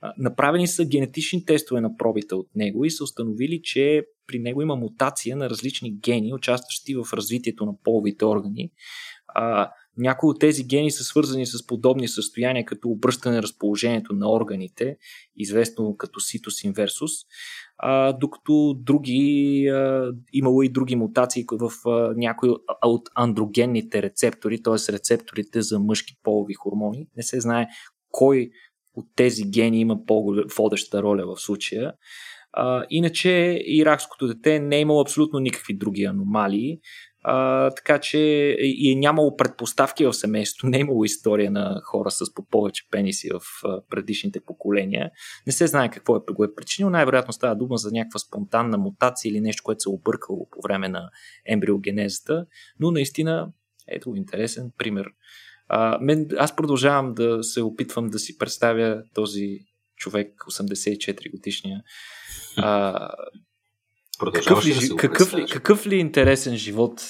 [0.00, 4.62] А, направени са генетични тестове на пробите от него и са установили, че при него
[4.62, 8.70] има мутация на различни гени, участващи в развитието на половите органи.
[9.26, 14.96] А, някои от тези гени са свързани с подобни състояния, като обръщане разположението на органите,
[15.36, 17.10] известно като ситус инверсус
[18.20, 19.70] докато други,
[20.32, 21.70] имало и други мутации в
[22.16, 22.50] някои
[22.82, 24.92] от андрогенните рецептори, т.е.
[24.92, 27.06] рецепторите за мъжки полови хормони.
[27.16, 27.66] Не се знае
[28.10, 28.50] кой
[28.94, 31.92] от тези гени има по-водеща роля в случая.
[32.90, 36.78] Иначе иракското дете не е имало абсолютно никакви други аномалии.
[37.26, 38.18] А, така че
[38.58, 42.88] и е нямало предпоставки в семейството, не е имало история на хора с по повече
[42.90, 43.40] пениси в
[43.90, 45.10] предишните поколения.
[45.46, 46.90] Не се знае какво е, го е причинил.
[46.90, 50.88] Най-вероятно става дума за някаква спонтанна мутация или нещо, което се е объркало по време
[50.88, 51.10] на
[51.46, 52.46] ембриогенезата.
[52.80, 53.48] Но наистина,
[53.88, 55.06] ето интересен пример.
[55.68, 59.58] А, мен, аз продължавам да се опитвам да си представя този
[59.96, 61.82] човек, 84 годишния,
[64.18, 67.02] какъв ли, да какъв, ли, какъв ли интересен живот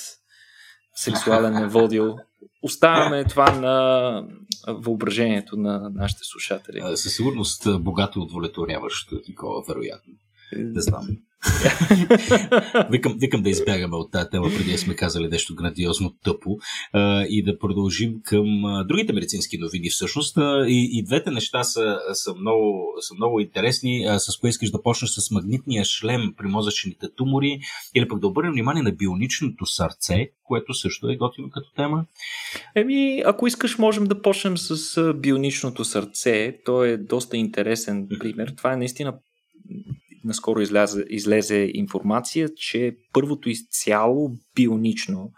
[0.96, 2.16] сексуален е водил?
[2.62, 4.26] Оставяме това на
[4.68, 6.96] въображението на нашите слушатели.
[6.96, 10.12] Със сигурност богато удовлетворяващо такова, вероятно.
[10.52, 11.08] Не знам.
[12.90, 16.58] викам, викам да избягаме от тази тема, преди да сме казали нещо грандиозно тъпо
[16.92, 20.38] а, и да продължим към а, другите медицински новини всъщност.
[20.38, 24.04] А, и, и двете неща са, са, много, са много интересни.
[24.04, 27.58] А, с кое искаш да почнеш с магнитния шлем при мозъчните тумори
[27.94, 32.04] или пък да обърнем внимание на бионичното сърце, което също е готино като тема?
[32.74, 36.58] Еми, ако искаш, можем да почнем с бионичното сърце.
[36.64, 38.54] То е доста интересен пример.
[38.56, 39.14] Това е наистина
[40.24, 45.30] наскоро излезе, излезе информация, че първото изцяло бионично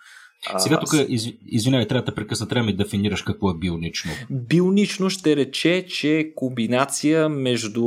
[0.59, 4.11] сега тук, из, извинявай, трябва да прекъсна, трябва да дефинираш какво е бионично.
[4.31, 7.85] Бионично ще рече, че е комбинация между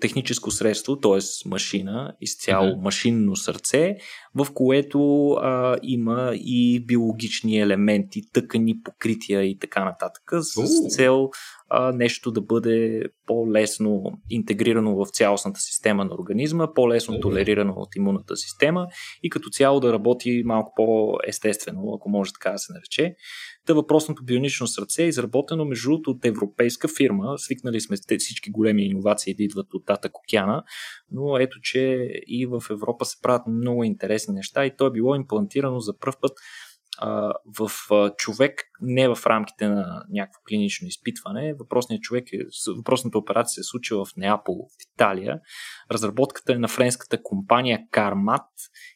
[0.00, 1.48] техническо средство, т.е.
[1.48, 2.82] машина, изцяло mm-hmm.
[2.82, 3.96] машинно сърце,
[4.34, 11.30] в което а, има и биологични елементи, тъкани, покрития и така нататък, с цел
[11.68, 18.36] а, нещо да бъде по-лесно интегрирано в цялостната система на организма, по-лесно толерирано от имунната
[18.36, 18.86] система
[19.22, 23.14] и като цяло да работи малко по-естествено, ако може така да се нарече.
[23.66, 27.34] Та въпросното бионично сърце е изработено между другото от европейска фирма.
[27.36, 30.62] Свикнали сме всички големи иновации да идват от Тата Океана,
[31.10, 35.14] но ето, че и в Европа се правят много интересни неща и то е било
[35.14, 36.32] имплантирано за първ път
[37.58, 37.70] в
[38.16, 41.54] човек, не в рамките на някакво клинично изпитване.
[41.54, 42.38] Въпросният човек, е,
[42.76, 45.40] въпросната операция се случила в Неапол, в Италия.
[45.90, 48.46] Разработката е на френската компания Carmat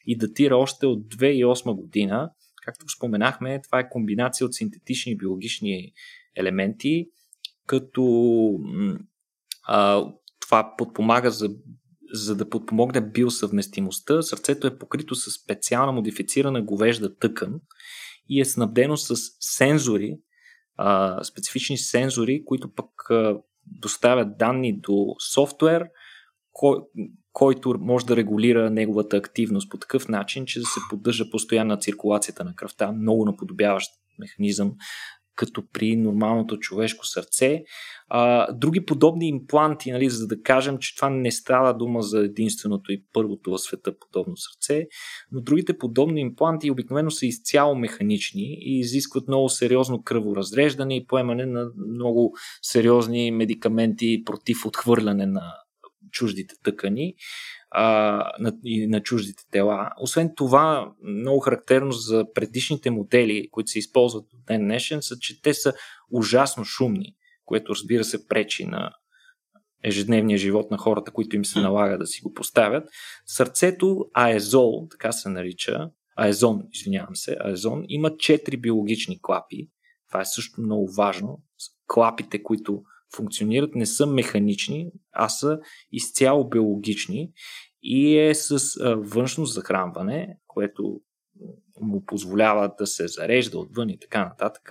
[0.06, 2.30] и датира още от 2008 година,
[2.62, 5.92] Както споменахме, това е комбинация от синтетични биологични
[6.36, 7.06] елементи,
[7.66, 8.04] като
[9.66, 10.06] а,
[10.40, 11.48] това подпомага за,
[12.12, 14.22] за да подпомогне биосъвместимостта.
[14.22, 17.60] Сърцето е покрито с специална модифицирана говежда тъкан
[18.28, 20.18] и е снабдено с сензори,
[20.76, 25.84] а, специфични сензори, които пък а, доставят данни до софтуер,
[26.52, 26.76] кой,
[27.32, 32.44] който може да регулира неговата активност по такъв начин, че да се поддържа постоянна циркулацията
[32.44, 34.74] на кръвта, много наподобяващ механизъм
[35.36, 37.62] като при нормалното човешко сърце.
[38.08, 42.92] А, други подобни импланти, нали, за да кажем, че това не става дума за единственото
[42.92, 44.86] и първото в света подобно сърце,
[45.32, 51.46] но другите подобни импланти обикновено са изцяло механични и изискват много сериозно кръворазреждане и поемане
[51.46, 55.42] на много сериозни медикаменти против отхвърляне на
[56.10, 57.14] чуждите тъкани
[57.74, 57.84] а,
[58.38, 59.90] на, и на чуждите тела.
[60.00, 65.42] Освен това, много характерно за предишните модели, които се използват от ден днешен, са, че
[65.42, 65.72] те са
[66.10, 67.14] ужасно шумни,
[67.44, 68.90] което разбира се пречи на
[69.84, 72.88] ежедневния живот на хората, които им се налага да си го поставят.
[73.26, 79.68] Сърцето аезол, така се нарича, аезон, извинявам се, аезон, има четири биологични клапи.
[80.08, 81.42] Това е също много важно.
[81.86, 82.82] Клапите, които
[83.16, 85.58] функционират, не са механични, а са
[85.92, 87.32] изцяло биологични
[87.82, 88.58] и е с
[88.96, 91.00] външно захранване, което
[91.80, 94.70] му позволява да се зарежда отвън и така нататък.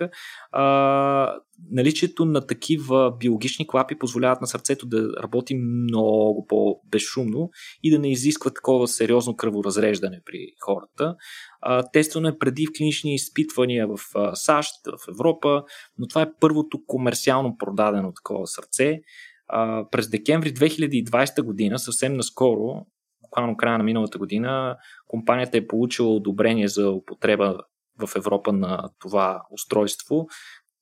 [0.52, 1.36] А,
[1.70, 7.50] наличието на такива биологични клапи позволяват на сърцето да работи много по-безшумно
[7.82, 11.16] и да не изисква такова сериозно кръворазреждане при хората.
[11.60, 13.98] А, тествано е преди в клинични изпитвания в
[14.34, 15.62] САЩ, в Европа,
[15.98, 19.00] но това е първото комерциално продадено такова сърце.
[19.48, 22.86] А, през декември 2020 година, съвсем наскоро,
[23.32, 24.76] буквално края на миналата година,
[25.06, 27.58] компанията е получила одобрение за употреба
[27.98, 30.26] в Европа на това устройство,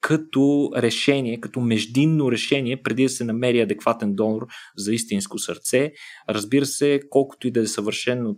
[0.00, 4.46] като решение, като междинно решение, преди да се намери адекватен донор
[4.76, 5.92] за истинско сърце.
[6.28, 8.36] Разбира се, колкото и да е съвършено,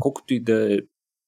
[0.00, 0.78] колкото и да е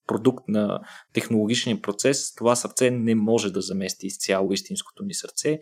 [0.07, 0.81] продукт на
[1.13, 5.59] технологичния процес, това сърце не може да замести изцяло истинското ни сърце.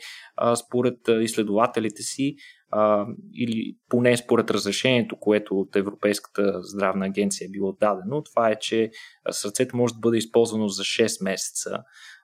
[0.66, 2.36] Според изследователите си,
[2.71, 8.59] а, или поне според разрешението, което от Европейската здравна агенция е било дадено, това е,
[8.59, 8.91] че
[9.31, 11.79] сърцето може да бъде използвано за 6 месеца.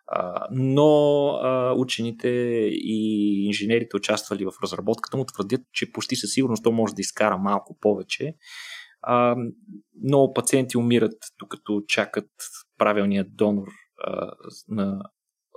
[0.09, 2.29] А, но а, учените
[2.73, 7.39] и инженерите, участвали в разработката му, твърдят, че почти със сигурност то може да изкара
[7.39, 8.35] малко повече.
[9.03, 9.37] А,
[10.05, 12.31] много пациенти умират, докато чакат
[12.79, 13.67] правилния донор
[14.05, 14.31] а,
[14.69, 15.03] на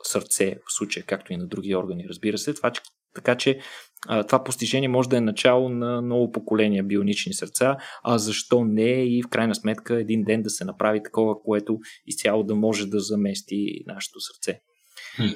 [0.04, 2.54] сърце, в случая, както и на други органи, разбира се.
[2.54, 2.82] Това, че,
[3.20, 3.60] така че
[4.08, 9.18] а, това постижение може да е начало на ново поколение бионични сърца, а защо не
[9.18, 13.00] и в крайна сметка един ден да се направи такова, което изцяло да може да
[13.00, 14.60] замести нашето сърце.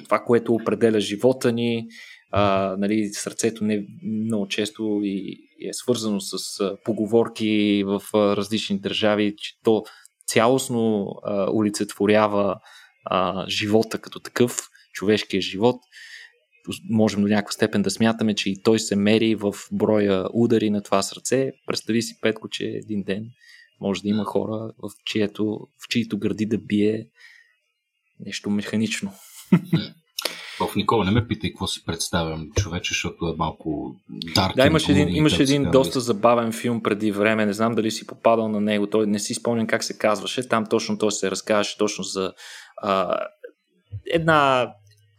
[0.04, 1.86] Това, което определя живота ни,
[2.32, 3.86] а, нали, сърцето не
[4.24, 9.84] много често и, и е свързано с а, поговорки в а, различни държави, че то
[10.26, 12.56] цялостно а, олицетворява
[13.04, 14.58] а, живота като такъв,
[14.92, 15.76] човешкия живот.
[16.90, 20.82] Можем до някаква степен да смятаме, че и той се мери в броя удари на
[20.82, 21.52] това сърце.
[21.66, 23.26] Представи си, Петко, че един ден
[23.80, 25.44] може да има хора, в, чието,
[25.84, 27.06] в чието гърди да бие
[28.20, 29.12] нещо механично.
[30.60, 33.96] В Никола не ме питай какво си представям човече, защото е малко
[34.34, 34.56] дарк.
[34.56, 38.48] Да, имаш един, имаш един доста забавен филм преди време, не знам дали си попадал
[38.48, 42.04] на него, той не си спомням как се казваше, там точно той се разказваше точно
[42.04, 42.32] за
[42.76, 43.18] а,
[44.06, 44.70] една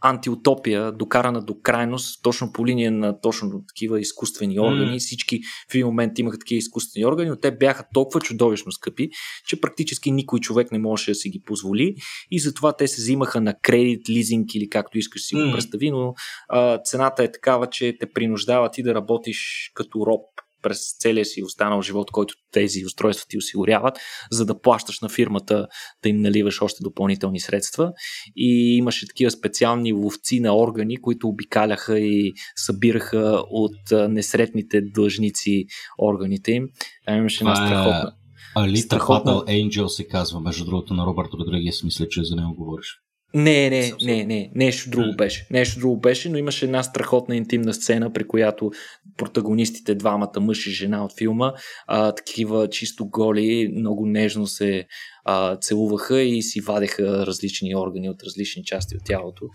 [0.05, 4.99] антиутопия, докарана до крайност, точно по линия на точно такива изкуствени органи.
[4.99, 4.99] Mm.
[4.99, 5.39] Всички
[5.71, 9.09] в един момент имаха такива изкуствени органи, но те бяха толкова чудовищно скъпи,
[9.47, 11.95] че практически никой човек не можеше да си ги позволи
[12.31, 15.45] и затова те се взимаха на кредит, лизинг или както искаш си mm.
[15.45, 16.13] го представи, но
[16.49, 20.21] а, цената е такава, че те принуждават и да работиш като роб
[20.65, 23.97] през целия си останал живот, който тези устройства ти осигуряват,
[24.31, 25.67] за да плащаш на фирмата
[26.03, 27.91] да им наливаш още допълнителни средства.
[28.35, 35.65] И имаше такива специални ловци на органи, които обикаляха и събираха от несретните длъжници
[36.01, 36.67] органите им.
[37.05, 38.11] Там имаше една е страхотна.
[38.55, 38.99] Алита.
[38.99, 42.87] Fatal Angel се казва, между другото, на Робърт Родригес, мисля, че за него говориш.
[43.35, 45.47] Не, не, не, не, нещо друго беше.
[45.51, 48.71] Нещо друго беше, но имаше една страхотна интимна сцена, при която
[49.17, 51.53] протагонистите, двамата мъж и жена от филма,
[51.87, 54.85] а, такива чисто голи, много нежно се
[55.25, 59.45] а, целуваха и си вадеха различни органи от различни части от тялото.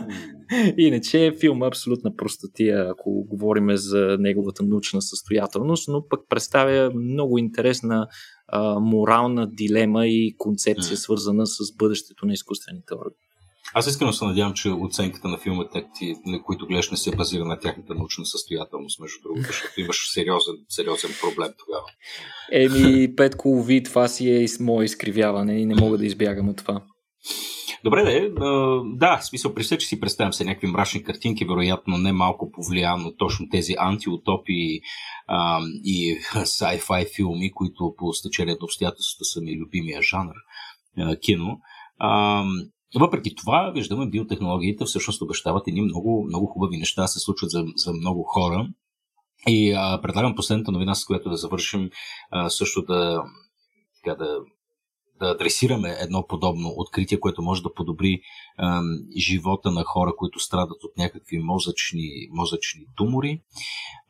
[0.78, 7.38] Иначе филма е абсолютна простотия, ако говорим за неговата научна състоятелност, но пък представя много
[7.38, 8.06] интересна
[8.52, 13.16] а, морална дилема и концепция, свързана с бъдещето на изкуствените органи.
[13.74, 15.84] Аз искрено се надявам, че оценката на филмите,
[16.26, 20.54] на които гледаш, не се базира на тяхната научна състоятелност, между другото, защото имаш сериозен,
[20.68, 21.84] сериозен проблем тогава.
[22.52, 26.82] Еми, Петко, ви, това си е мое изкривяване и не мога да избягам от това.
[27.84, 32.12] Добре, да, да, в смисъл, при че си представям се някакви мрачни картинки, вероятно не
[32.12, 34.80] малко повлияно точно тези антиутопии
[35.26, 40.34] а, и sci-fi филми, които по стечение на обстоятелствата са ми любимия жанр
[40.98, 41.60] а, кино.
[41.98, 42.44] А,
[42.94, 47.92] въпреки това, виждаме, биотехнологиите всъщност обещават едни много, много хубави неща, се случват за, за
[47.92, 48.68] много хора.
[49.48, 51.90] И а, предлагам последната новина, с която да завършим,
[52.30, 53.22] а, също да,
[54.04, 54.38] така, да,
[55.22, 58.20] да адресираме едно подобно откритие, което може да подобри
[58.56, 58.82] а,
[59.16, 63.40] живота на хора, които страдат от някакви мозъчни, мозъчни тумори.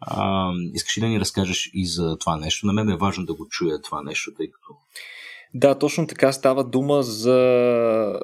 [0.01, 2.67] А, искаш ли да ни разкажеш и за това нещо?
[2.67, 4.75] На мен е важно да го чуя това нещо, тъй като
[5.55, 8.21] да, точно така става дума за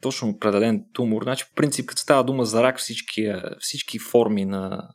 [0.00, 1.22] точно определен тумор.
[1.22, 4.88] Значи, по принцип, като става дума за рак, всички, всички форми на,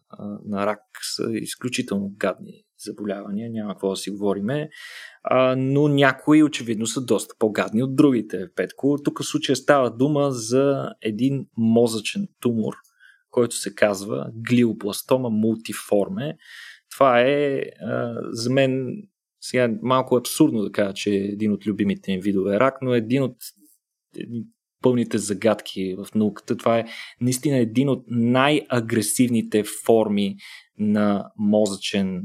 [0.45, 0.80] на рак
[1.16, 4.69] са изключително гадни заболявания, няма какво да си говориме,
[5.23, 8.97] а, но някои очевидно са доста по-гадни от другите, Петко.
[9.03, 12.73] Тук в случая става дума за един мозъчен тумор,
[13.32, 16.38] който се казва глиобластома мултиформе.
[16.91, 19.01] Това е а, за мен
[19.41, 22.97] сега малко абсурдно да кажа, че е един от любимите ми видове рак, но е
[22.97, 23.36] един от
[24.86, 26.57] пълните загадки в науката.
[26.57, 26.86] Това е
[27.21, 30.36] наистина един от най-агресивните форми
[30.79, 32.23] на мозъчен,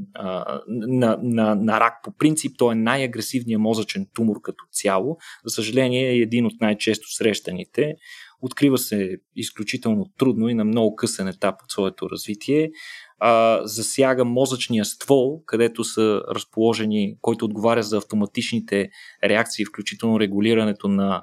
[0.69, 2.53] на, на, на рак по принцип.
[2.59, 5.17] Той е най-агресивният мозъчен тумор като цяло.
[5.45, 7.95] За съжаление е един от най-често срещаните.
[8.43, 12.71] Открива се изключително трудно и на много късен етап от своето развитие.
[13.19, 18.91] А, засяга мозъчния ствол, където са разположени, който отговаря за автоматичните
[19.25, 21.23] реакции, включително регулирането на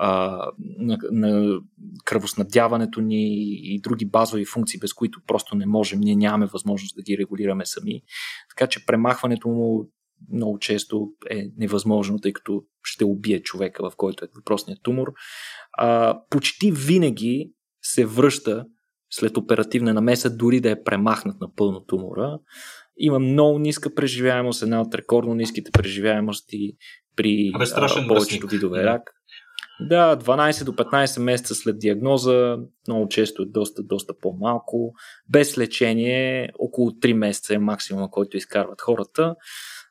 [0.00, 0.40] а,
[0.78, 1.60] на, на
[2.04, 7.02] кръвоснабдяването ни и други базови функции, без които просто не можем, ние нямаме възможност да
[7.02, 8.02] ги регулираме сами.
[8.48, 9.88] Така че премахването му
[10.32, 15.12] много често е невъзможно, тъй като ще убие човека, в който е въпросният тумор.
[15.72, 18.66] А, почти винаги се връща
[19.10, 22.38] след оперативна намеса, дори да е премахнат напълно тумора.
[22.96, 26.72] Има много ниска преживяемост, една от рекордно ниските преживяемости
[27.16, 29.17] при а, повечето видове рак.
[29.80, 32.58] Да, 12 до 15 месеца след диагноза,
[32.88, 34.92] много често е доста, доста по-малко.
[35.28, 39.34] Без лечение, около 3 месеца е максимум, който изкарват хората.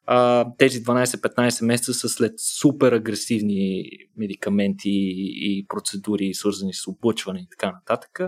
[0.06, 3.84] А, тези 12-15 месеца са след супер агресивни
[4.18, 4.92] медикаменти
[5.36, 8.20] и процедури, свързани с облъчване и така нататък,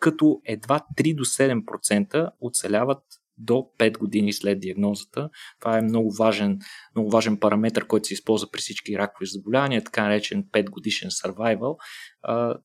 [0.00, 3.02] като едва 3 до 7% оцеляват
[3.38, 5.30] до 5 години след диагнозата.
[5.60, 6.58] Това е много важен,
[6.94, 11.76] много важен параметр, който се използва при всички ракови заболявания, така наречен 5 годишен survival.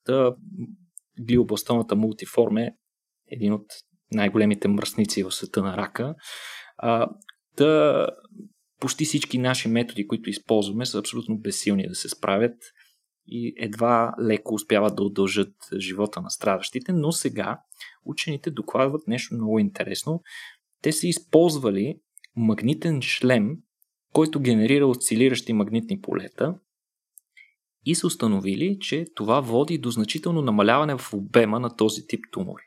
[0.06, 0.36] да,
[1.20, 2.72] глиобластомата мултиформ е
[3.32, 3.66] един от
[4.12, 6.16] най-големите мръсници в света на рака.
[7.58, 8.08] да,
[8.80, 12.56] почти всички наши методи, които използваме, са абсолютно безсилни да се справят
[13.28, 17.60] и едва леко успяват да удължат живота на страдащите, но сега
[18.06, 20.22] учените докладват нещо много интересно,
[20.82, 22.00] те са използвали
[22.36, 23.58] магнитен шлем,
[24.14, 26.56] който генерира осцилиращи магнитни полета
[27.86, 32.64] и са установили, че това води до значително намаляване в обема на този тип тумори.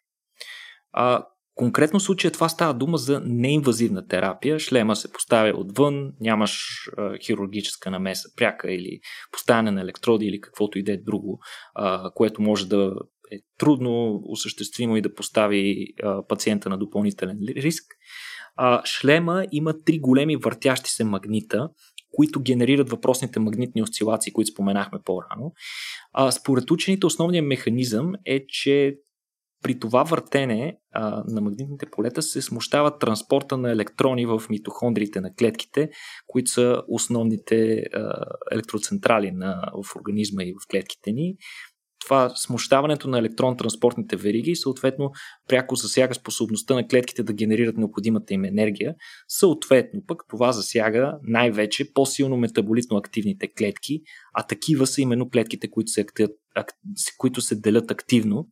[0.93, 4.59] А, конкретно случая това става дума за неинвазивна терапия.
[4.59, 9.01] Шлема се поставя отвън, нямаш а, хирургическа намеса пряка или
[9.33, 11.39] поставяне на електроди или каквото и да е друго,
[11.75, 12.95] а, което може да
[13.33, 17.85] е трудно осъществимо и да постави а, пациента на допълнителен риск.
[18.57, 21.69] А, шлема има три големи въртящи се магнита,
[22.13, 25.53] които генерират въпросните магнитни осцилации, които споменахме по-рано.
[26.13, 28.97] А, според учените основният механизъм е, че
[29.63, 35.35] при това въртене а, на магнитните полета се смущава транспорта на електрони в митохондриите на
[35.35, 35.91] клетките,
[36.27, 41.37] които са основните а, електроцентрали на, в организма и в клетките ни
[42.05, 45.11] това смущаването на електрон-транспортните вериги и съответно
[45.49, 48.95] пряко засяга способността на клетките да генерират необходимата им енергия.
[49.29, 54.01] Съответно пък това засяга най-вече по-силно метаболитно активните клетки,
[54.35, 56.07] а такива са именно клетките, които се,
[57.19, 58.49] които се делят активно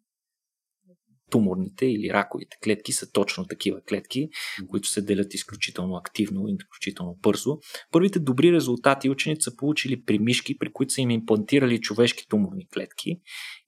[1.31, 4.29] туморните или раковите клетки са точно такива клетки,
[4.69, 7.59] които се делят изключително активно и изключително бързо.
[7.93, 12.69] Първите добри резултати учените са получили при мишки, при които са им имплантирали човешки туморни
[12.69, 13.21] клетки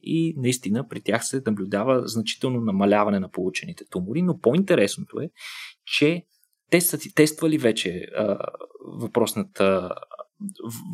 [0.02, 5.30] и наистина при тях се наблюдава значително намаляване на получените тумори, но по-интересното е,
[5.84, 6.22] че
[6.70, 8.38] те са ти тествали вече а,
[9.00, 9.90] въпросната,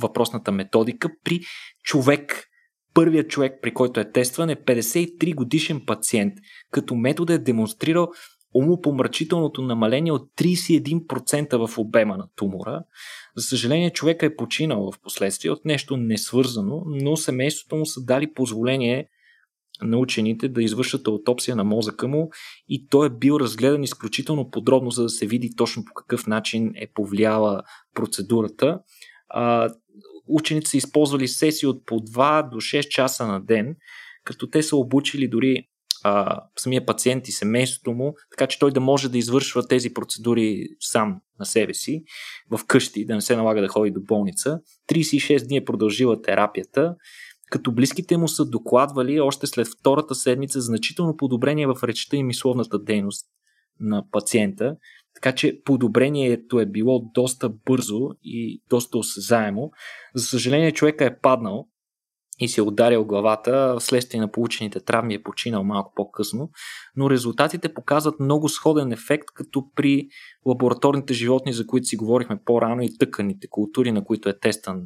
[0.00, 1.40] въпросната методика при
[1.82, 2.44] човек.
[2.98, 6.34] Първият човек, при който е тестван, е 53 годишен пациент,
[6.70, 8.08] като метод е демонстрирал
[8.54, 12.82] умопомрачителното намаление от 31% в обема на тумора.
[13.36, 18.32] За съжаление, човека е починал в последствие от нещо несвързано, но семейството му са дали
[18.32, 19.08] позволение
[19.82, 22.30] на учените да извършат аутопсия на мозъка му
[22.68, 26.72] и той е бил разгледан изключително подробно, за да се види точно по какъв начин
[26.74, 27.62] е повлияла
[27.94, 28.80] процедурата.
[29.28, 29.68] А,
[30.28, 33.76] учените са използвали сесии от по 2 до 6 часа на ден,
[34.24, 35.68] като те са обучили дори
[36.04, 40.68] а, самия пациент и семейството му, така че той да може да извършва тези процедури
[40.80, 42.02] сам на себе си,
[42.50, 44.60] в къщи, да не се налага да ходи до болница.
[44.92, 46.94] 36 дни е продължила терапията,
[47.50, 52.78] като близките му са докладвали още след втората седмица значително подобрение в речта и мисловната
[52.78, 53.26] дейност
[53.80, 54.76] на пациента,
[55.22, 59.70] така че подобрението е било доста бързо и доста осезаемо.
[60.14, 61.68] За съжаление, човека е паднал
[62.38, 66.50] и се е ударил главата, вследствие на получените травми е починал малко по-късно,
[66.96, 70.08] но резултатите показват много сходен ефект, като при
[70.46, 74.82] лабораторните животни, за които си говорихме по-рано и тъканите култури, на които е тестан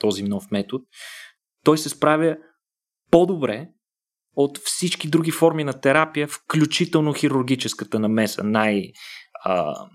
[0.00, 0.84] този нов метод.
[1.64, 2.36] Той се справя
[3.10, 3.68] по-добре
[4.36, 8.92] от всички други форми на терапия, включително хирургическата намеса, най-
[9.48, 9.86] а,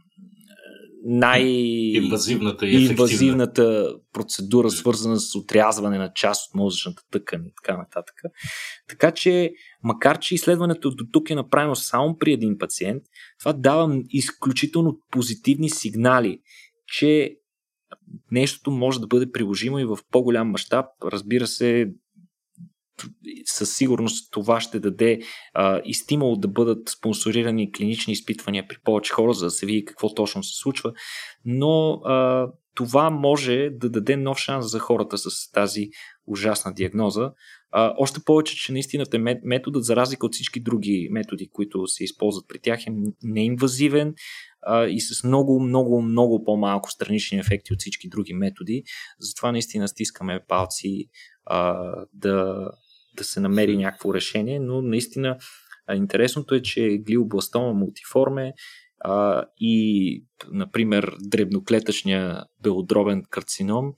[1.04, 8.16] най-инвазивната и инвазивната процедура, свързана с отрязване на част от мозъчната тъкан и така нататък.
[8.89, 9.52] Така че,
[9.84, 13.04] макар че изследването до тук е направено само при един пациент,
[13.39, 16.39] това дава изключително позитивни сигнали,
[16.88, 17.36] че
[18.32, 20.86] нещото може да бъде приложимо и в по-голям мащаб.
[21.04, 21.91] Разбира се,
[23.46, 25.20] със сигурност това ще даде
[25.54, 29.86] а, и стимул да бъдат спонсорирани клинични изпитвания при повече хора, за да се види
[29.86, 30.94] какво точно се случва.
[31.46, 35.89] Но а, това може да даде нов шанс за хората с тази
[36.28, 37.32] ужасна диагноза.
[37.72, 39.06] А, още повече, че наистина
[39.44, 44.14] методът, за разлика от всички други методи, които се използват при тях, е неинвазивен
[44.89, 48.84] и с много, много, много по-малко странични ефекти от всички други методи.
[49.20, 51.09] Затова наистина стискаме палци
[51.45, 51.76] а,
[52.14, 52.70] да,
[53.18, 55.38] да се намери някакво решение, но наистина
[55.95, 58.53] интересното е, че глиобластома мултиформе
[58.99, 63.93] а, и, например, дребноклетъчния белодробен карцином,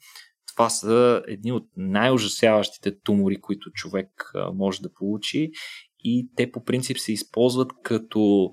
[0.53, 5.51] това са едни от най-ужасяващите тумори, които човек а, може да получи
[6.03, 8.51] и те по принцип се използват като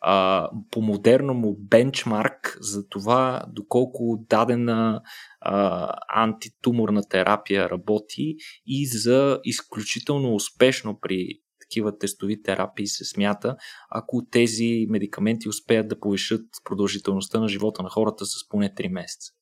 [0.00, 5.00] а, по модерно му бенчмарк за това доколко дадена
[5.40, 8.36] а, антитуморна терапия работи
[8.66, 11.26] и за изключително успешно при
[11.60, 13.56] такива тестови терапии се смята,
[13.90, 19.32] ако тези медикаменти успеят да повишат продължителността на живота на хората с поне 3 месеца.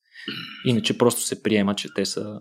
[0.65, 2.39] Иначе просто се приема, че те са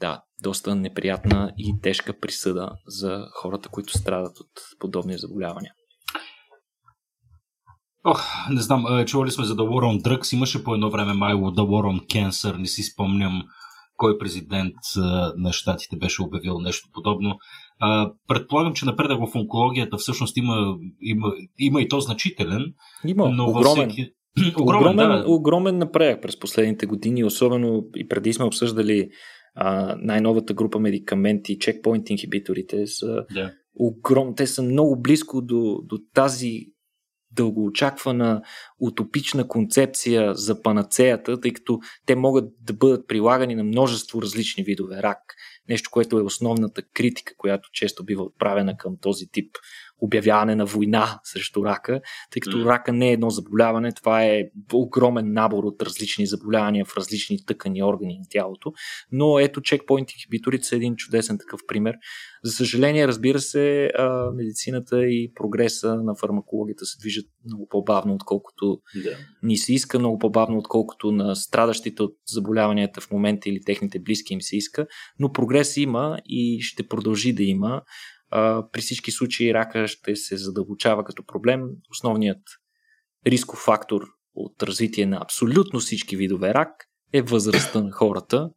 [0.00, 5.72] да, доста неприятна и тежка присъда за хората, които страдат от подобни заболявания.
[8.04, 11.34] Ох, не знам, чували сме за The War on Drugs, имаше по едно време май
[11.34, 13.42] The War on Cancer, не си спомням
[13.98, 14.74] кой президент
[15.36, 17.38] на щатите беше обявил нещо подобно.
[18.28, 22.74] Предполагам, че напредък в онкологията всъщност има, има, има и то значителен.
[23.06, 23.90] Има, но огромен.
[23.90, 24.10] Всеки...
[24.60, 25.24] огромен, огромен, да.
[25.28, 29.08] огромен напредък през последните години, особено и преди сме обсъждали
[29.54, 33.52] а, най-новата група медикаменти, чекпоинт инхибиторите са да.
[33.78, 36.60] огром, те са много близко до, до тази
[37.30, 38.42] дългоочаквана
[38.80, 45.02] утопична концепция за панацеята, тъй като те могат да бъдат прилагани на множество различни видове
[45.02, 45.34] рак.
[45.68, 49.56] Нещо, което е основната критика, която често бива отправена към този тип
[50.00, 55.32] обявяване на война срещу рака, тъй като рака не е едно заболяване, това е огромен
[55.32, 58.72] набор от различни заболявания в различни тъкани органи на тялото.
[59.12, 61.94] Но ето чекпоинт инхибиторите са един чудесен такъв пример.
[62.44, 63.90] За съжаление, разбира се,
[64.34, 69.16] медицината и прогреса на фармакологията се движат много по-бавно, отколкото да.
[69.42, 74.34] ни се иска, много по-бавно, отколкото на страдащите от заболяванията в момента или техните близки
[74.34, 74.86] им се иска,
[75.18, 77.82] но прогрес има и ще продължи да има
[78.72, 81.62] при всички случаи рака ще се задълбочава като проблем.
[81.90, 82.42] Основният
[83.26, 84.02] рисков фактор
[84.34, 86.70] от развитие на абсолютно всички видове рак
[87.12, 88.50] е възрастта на хората.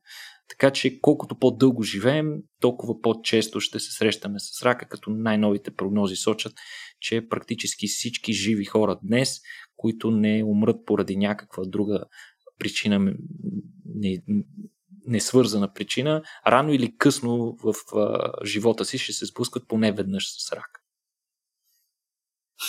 [0.50, 6.16] Така че колкото по-дълго живеем, толкова по-често ще се срещаме с рака, като най-новите прогнози
[6.16, 6.54] сочат,
[7.00, 9.40] че практически всички живи хора днес,
[9.78, 12.04] които не умрат поради някаква друга
[12.60, 13.14] причина,
[13.86, 14.24] не,
[15.12, 20.52] несвързана причина, рано или късно в а, живота си ще се спускат поне веднъж с
[20.52, 20.82] рак.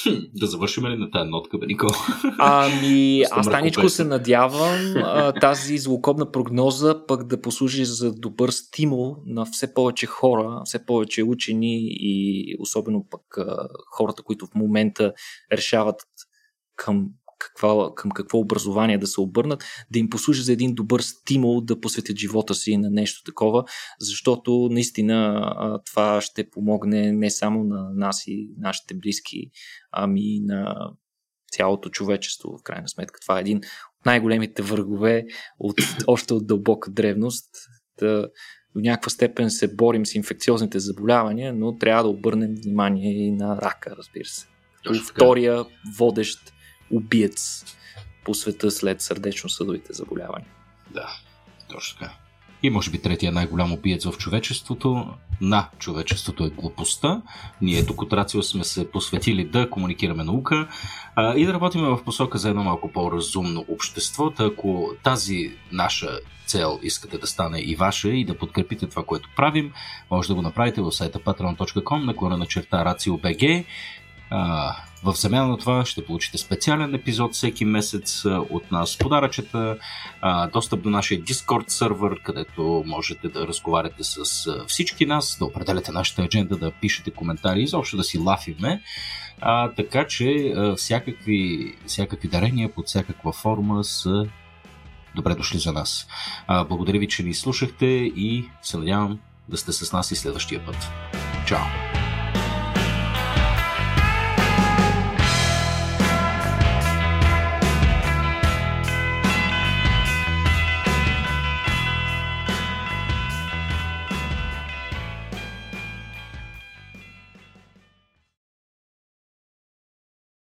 [0.03, 1.67] Хм, да завършим ли на тази нотка, бе?
[2.39, 9.17] Ами, аз таничко се надявам а, тази злокобна прогноза пък да послужи за добър стимул
[9.27, 15.13] на все повече хора, все повече учени и особено пък а, хората, които в момента
[15.53, 16.03] решават
[16.77, 17.09] към
[17.43, 21.81] каква, към какво образование да се обърнат, да им послужи за един добър стимул да
[21.81, 23.65] посветят живота си на нещо такова,
[24.01, 25.53] защото наистина
[25.87, 29.51] това ще помогне не само на нас и нашите близки,
[29.93, 30.75] ами на
[31.53, 33.21] цялото човечество, в крайна сметка.
[33.21, 35.25] Това е един от най-големите врагове
[35.59, 35.77] от,
[36.07, 37.51] още от дълбока древност.
[37.99, 38.29] Да,
[38.75, 43.57] до някаква степен се борим с инфекциозните заболявания, но трябва да обърнем внимание и на
[43.57, 44.47] рака, разбира се.
[44.85, 45.65] Точно втория
[45.99, 46.53] водещ
[46.93, 47.65] убиец
[48.25, 50.49] по света след сърдечно-съдовите заболявания.
[50.91, 51.09] Да,
[51.69, 52.13] точно така.
[52.63, 55.07] И може би третия най-голям убиец в човечеството,
[55.41, 57.23] на човечеството е глупостта.
[57.61, 60.69] Ние тук от Рацио сме се посветили да комуникираме наука
[61.17, 64.31] а, и да работим в посока за едно малко по-разумно общество.
[64.31, 69.29] Та ако тази наша цел искате да стане и ваша и да подкрепите това, което
[69.37, 69.73] правим,
[70.11, 73.65] може да го направите в сайта patreon.com, наклона на черта RACIO.BG
[75.05, 79.79] в замяна на това ще получите специален епизод всеки месец от нас, подаръчета,
[80.53, 86.23] достъп до нашия Discord сервер, където можете да разговаряте с всички нас, да определяте нашата
[86.23, 88.83] адженда, да пишете коментари, изобщо да си лафиме.
[89.41, 94.27] А, така че всякакви, всякакви дарения под всякаква форма са
[95.15, 96.07] добре дошли за нас.
[96.47, 100.67] А, благодаря ви, че ни слушахте и се надявам да сте с нас и следващия
[100.67, 100.77] път.
[101.47, 102.02] Чао!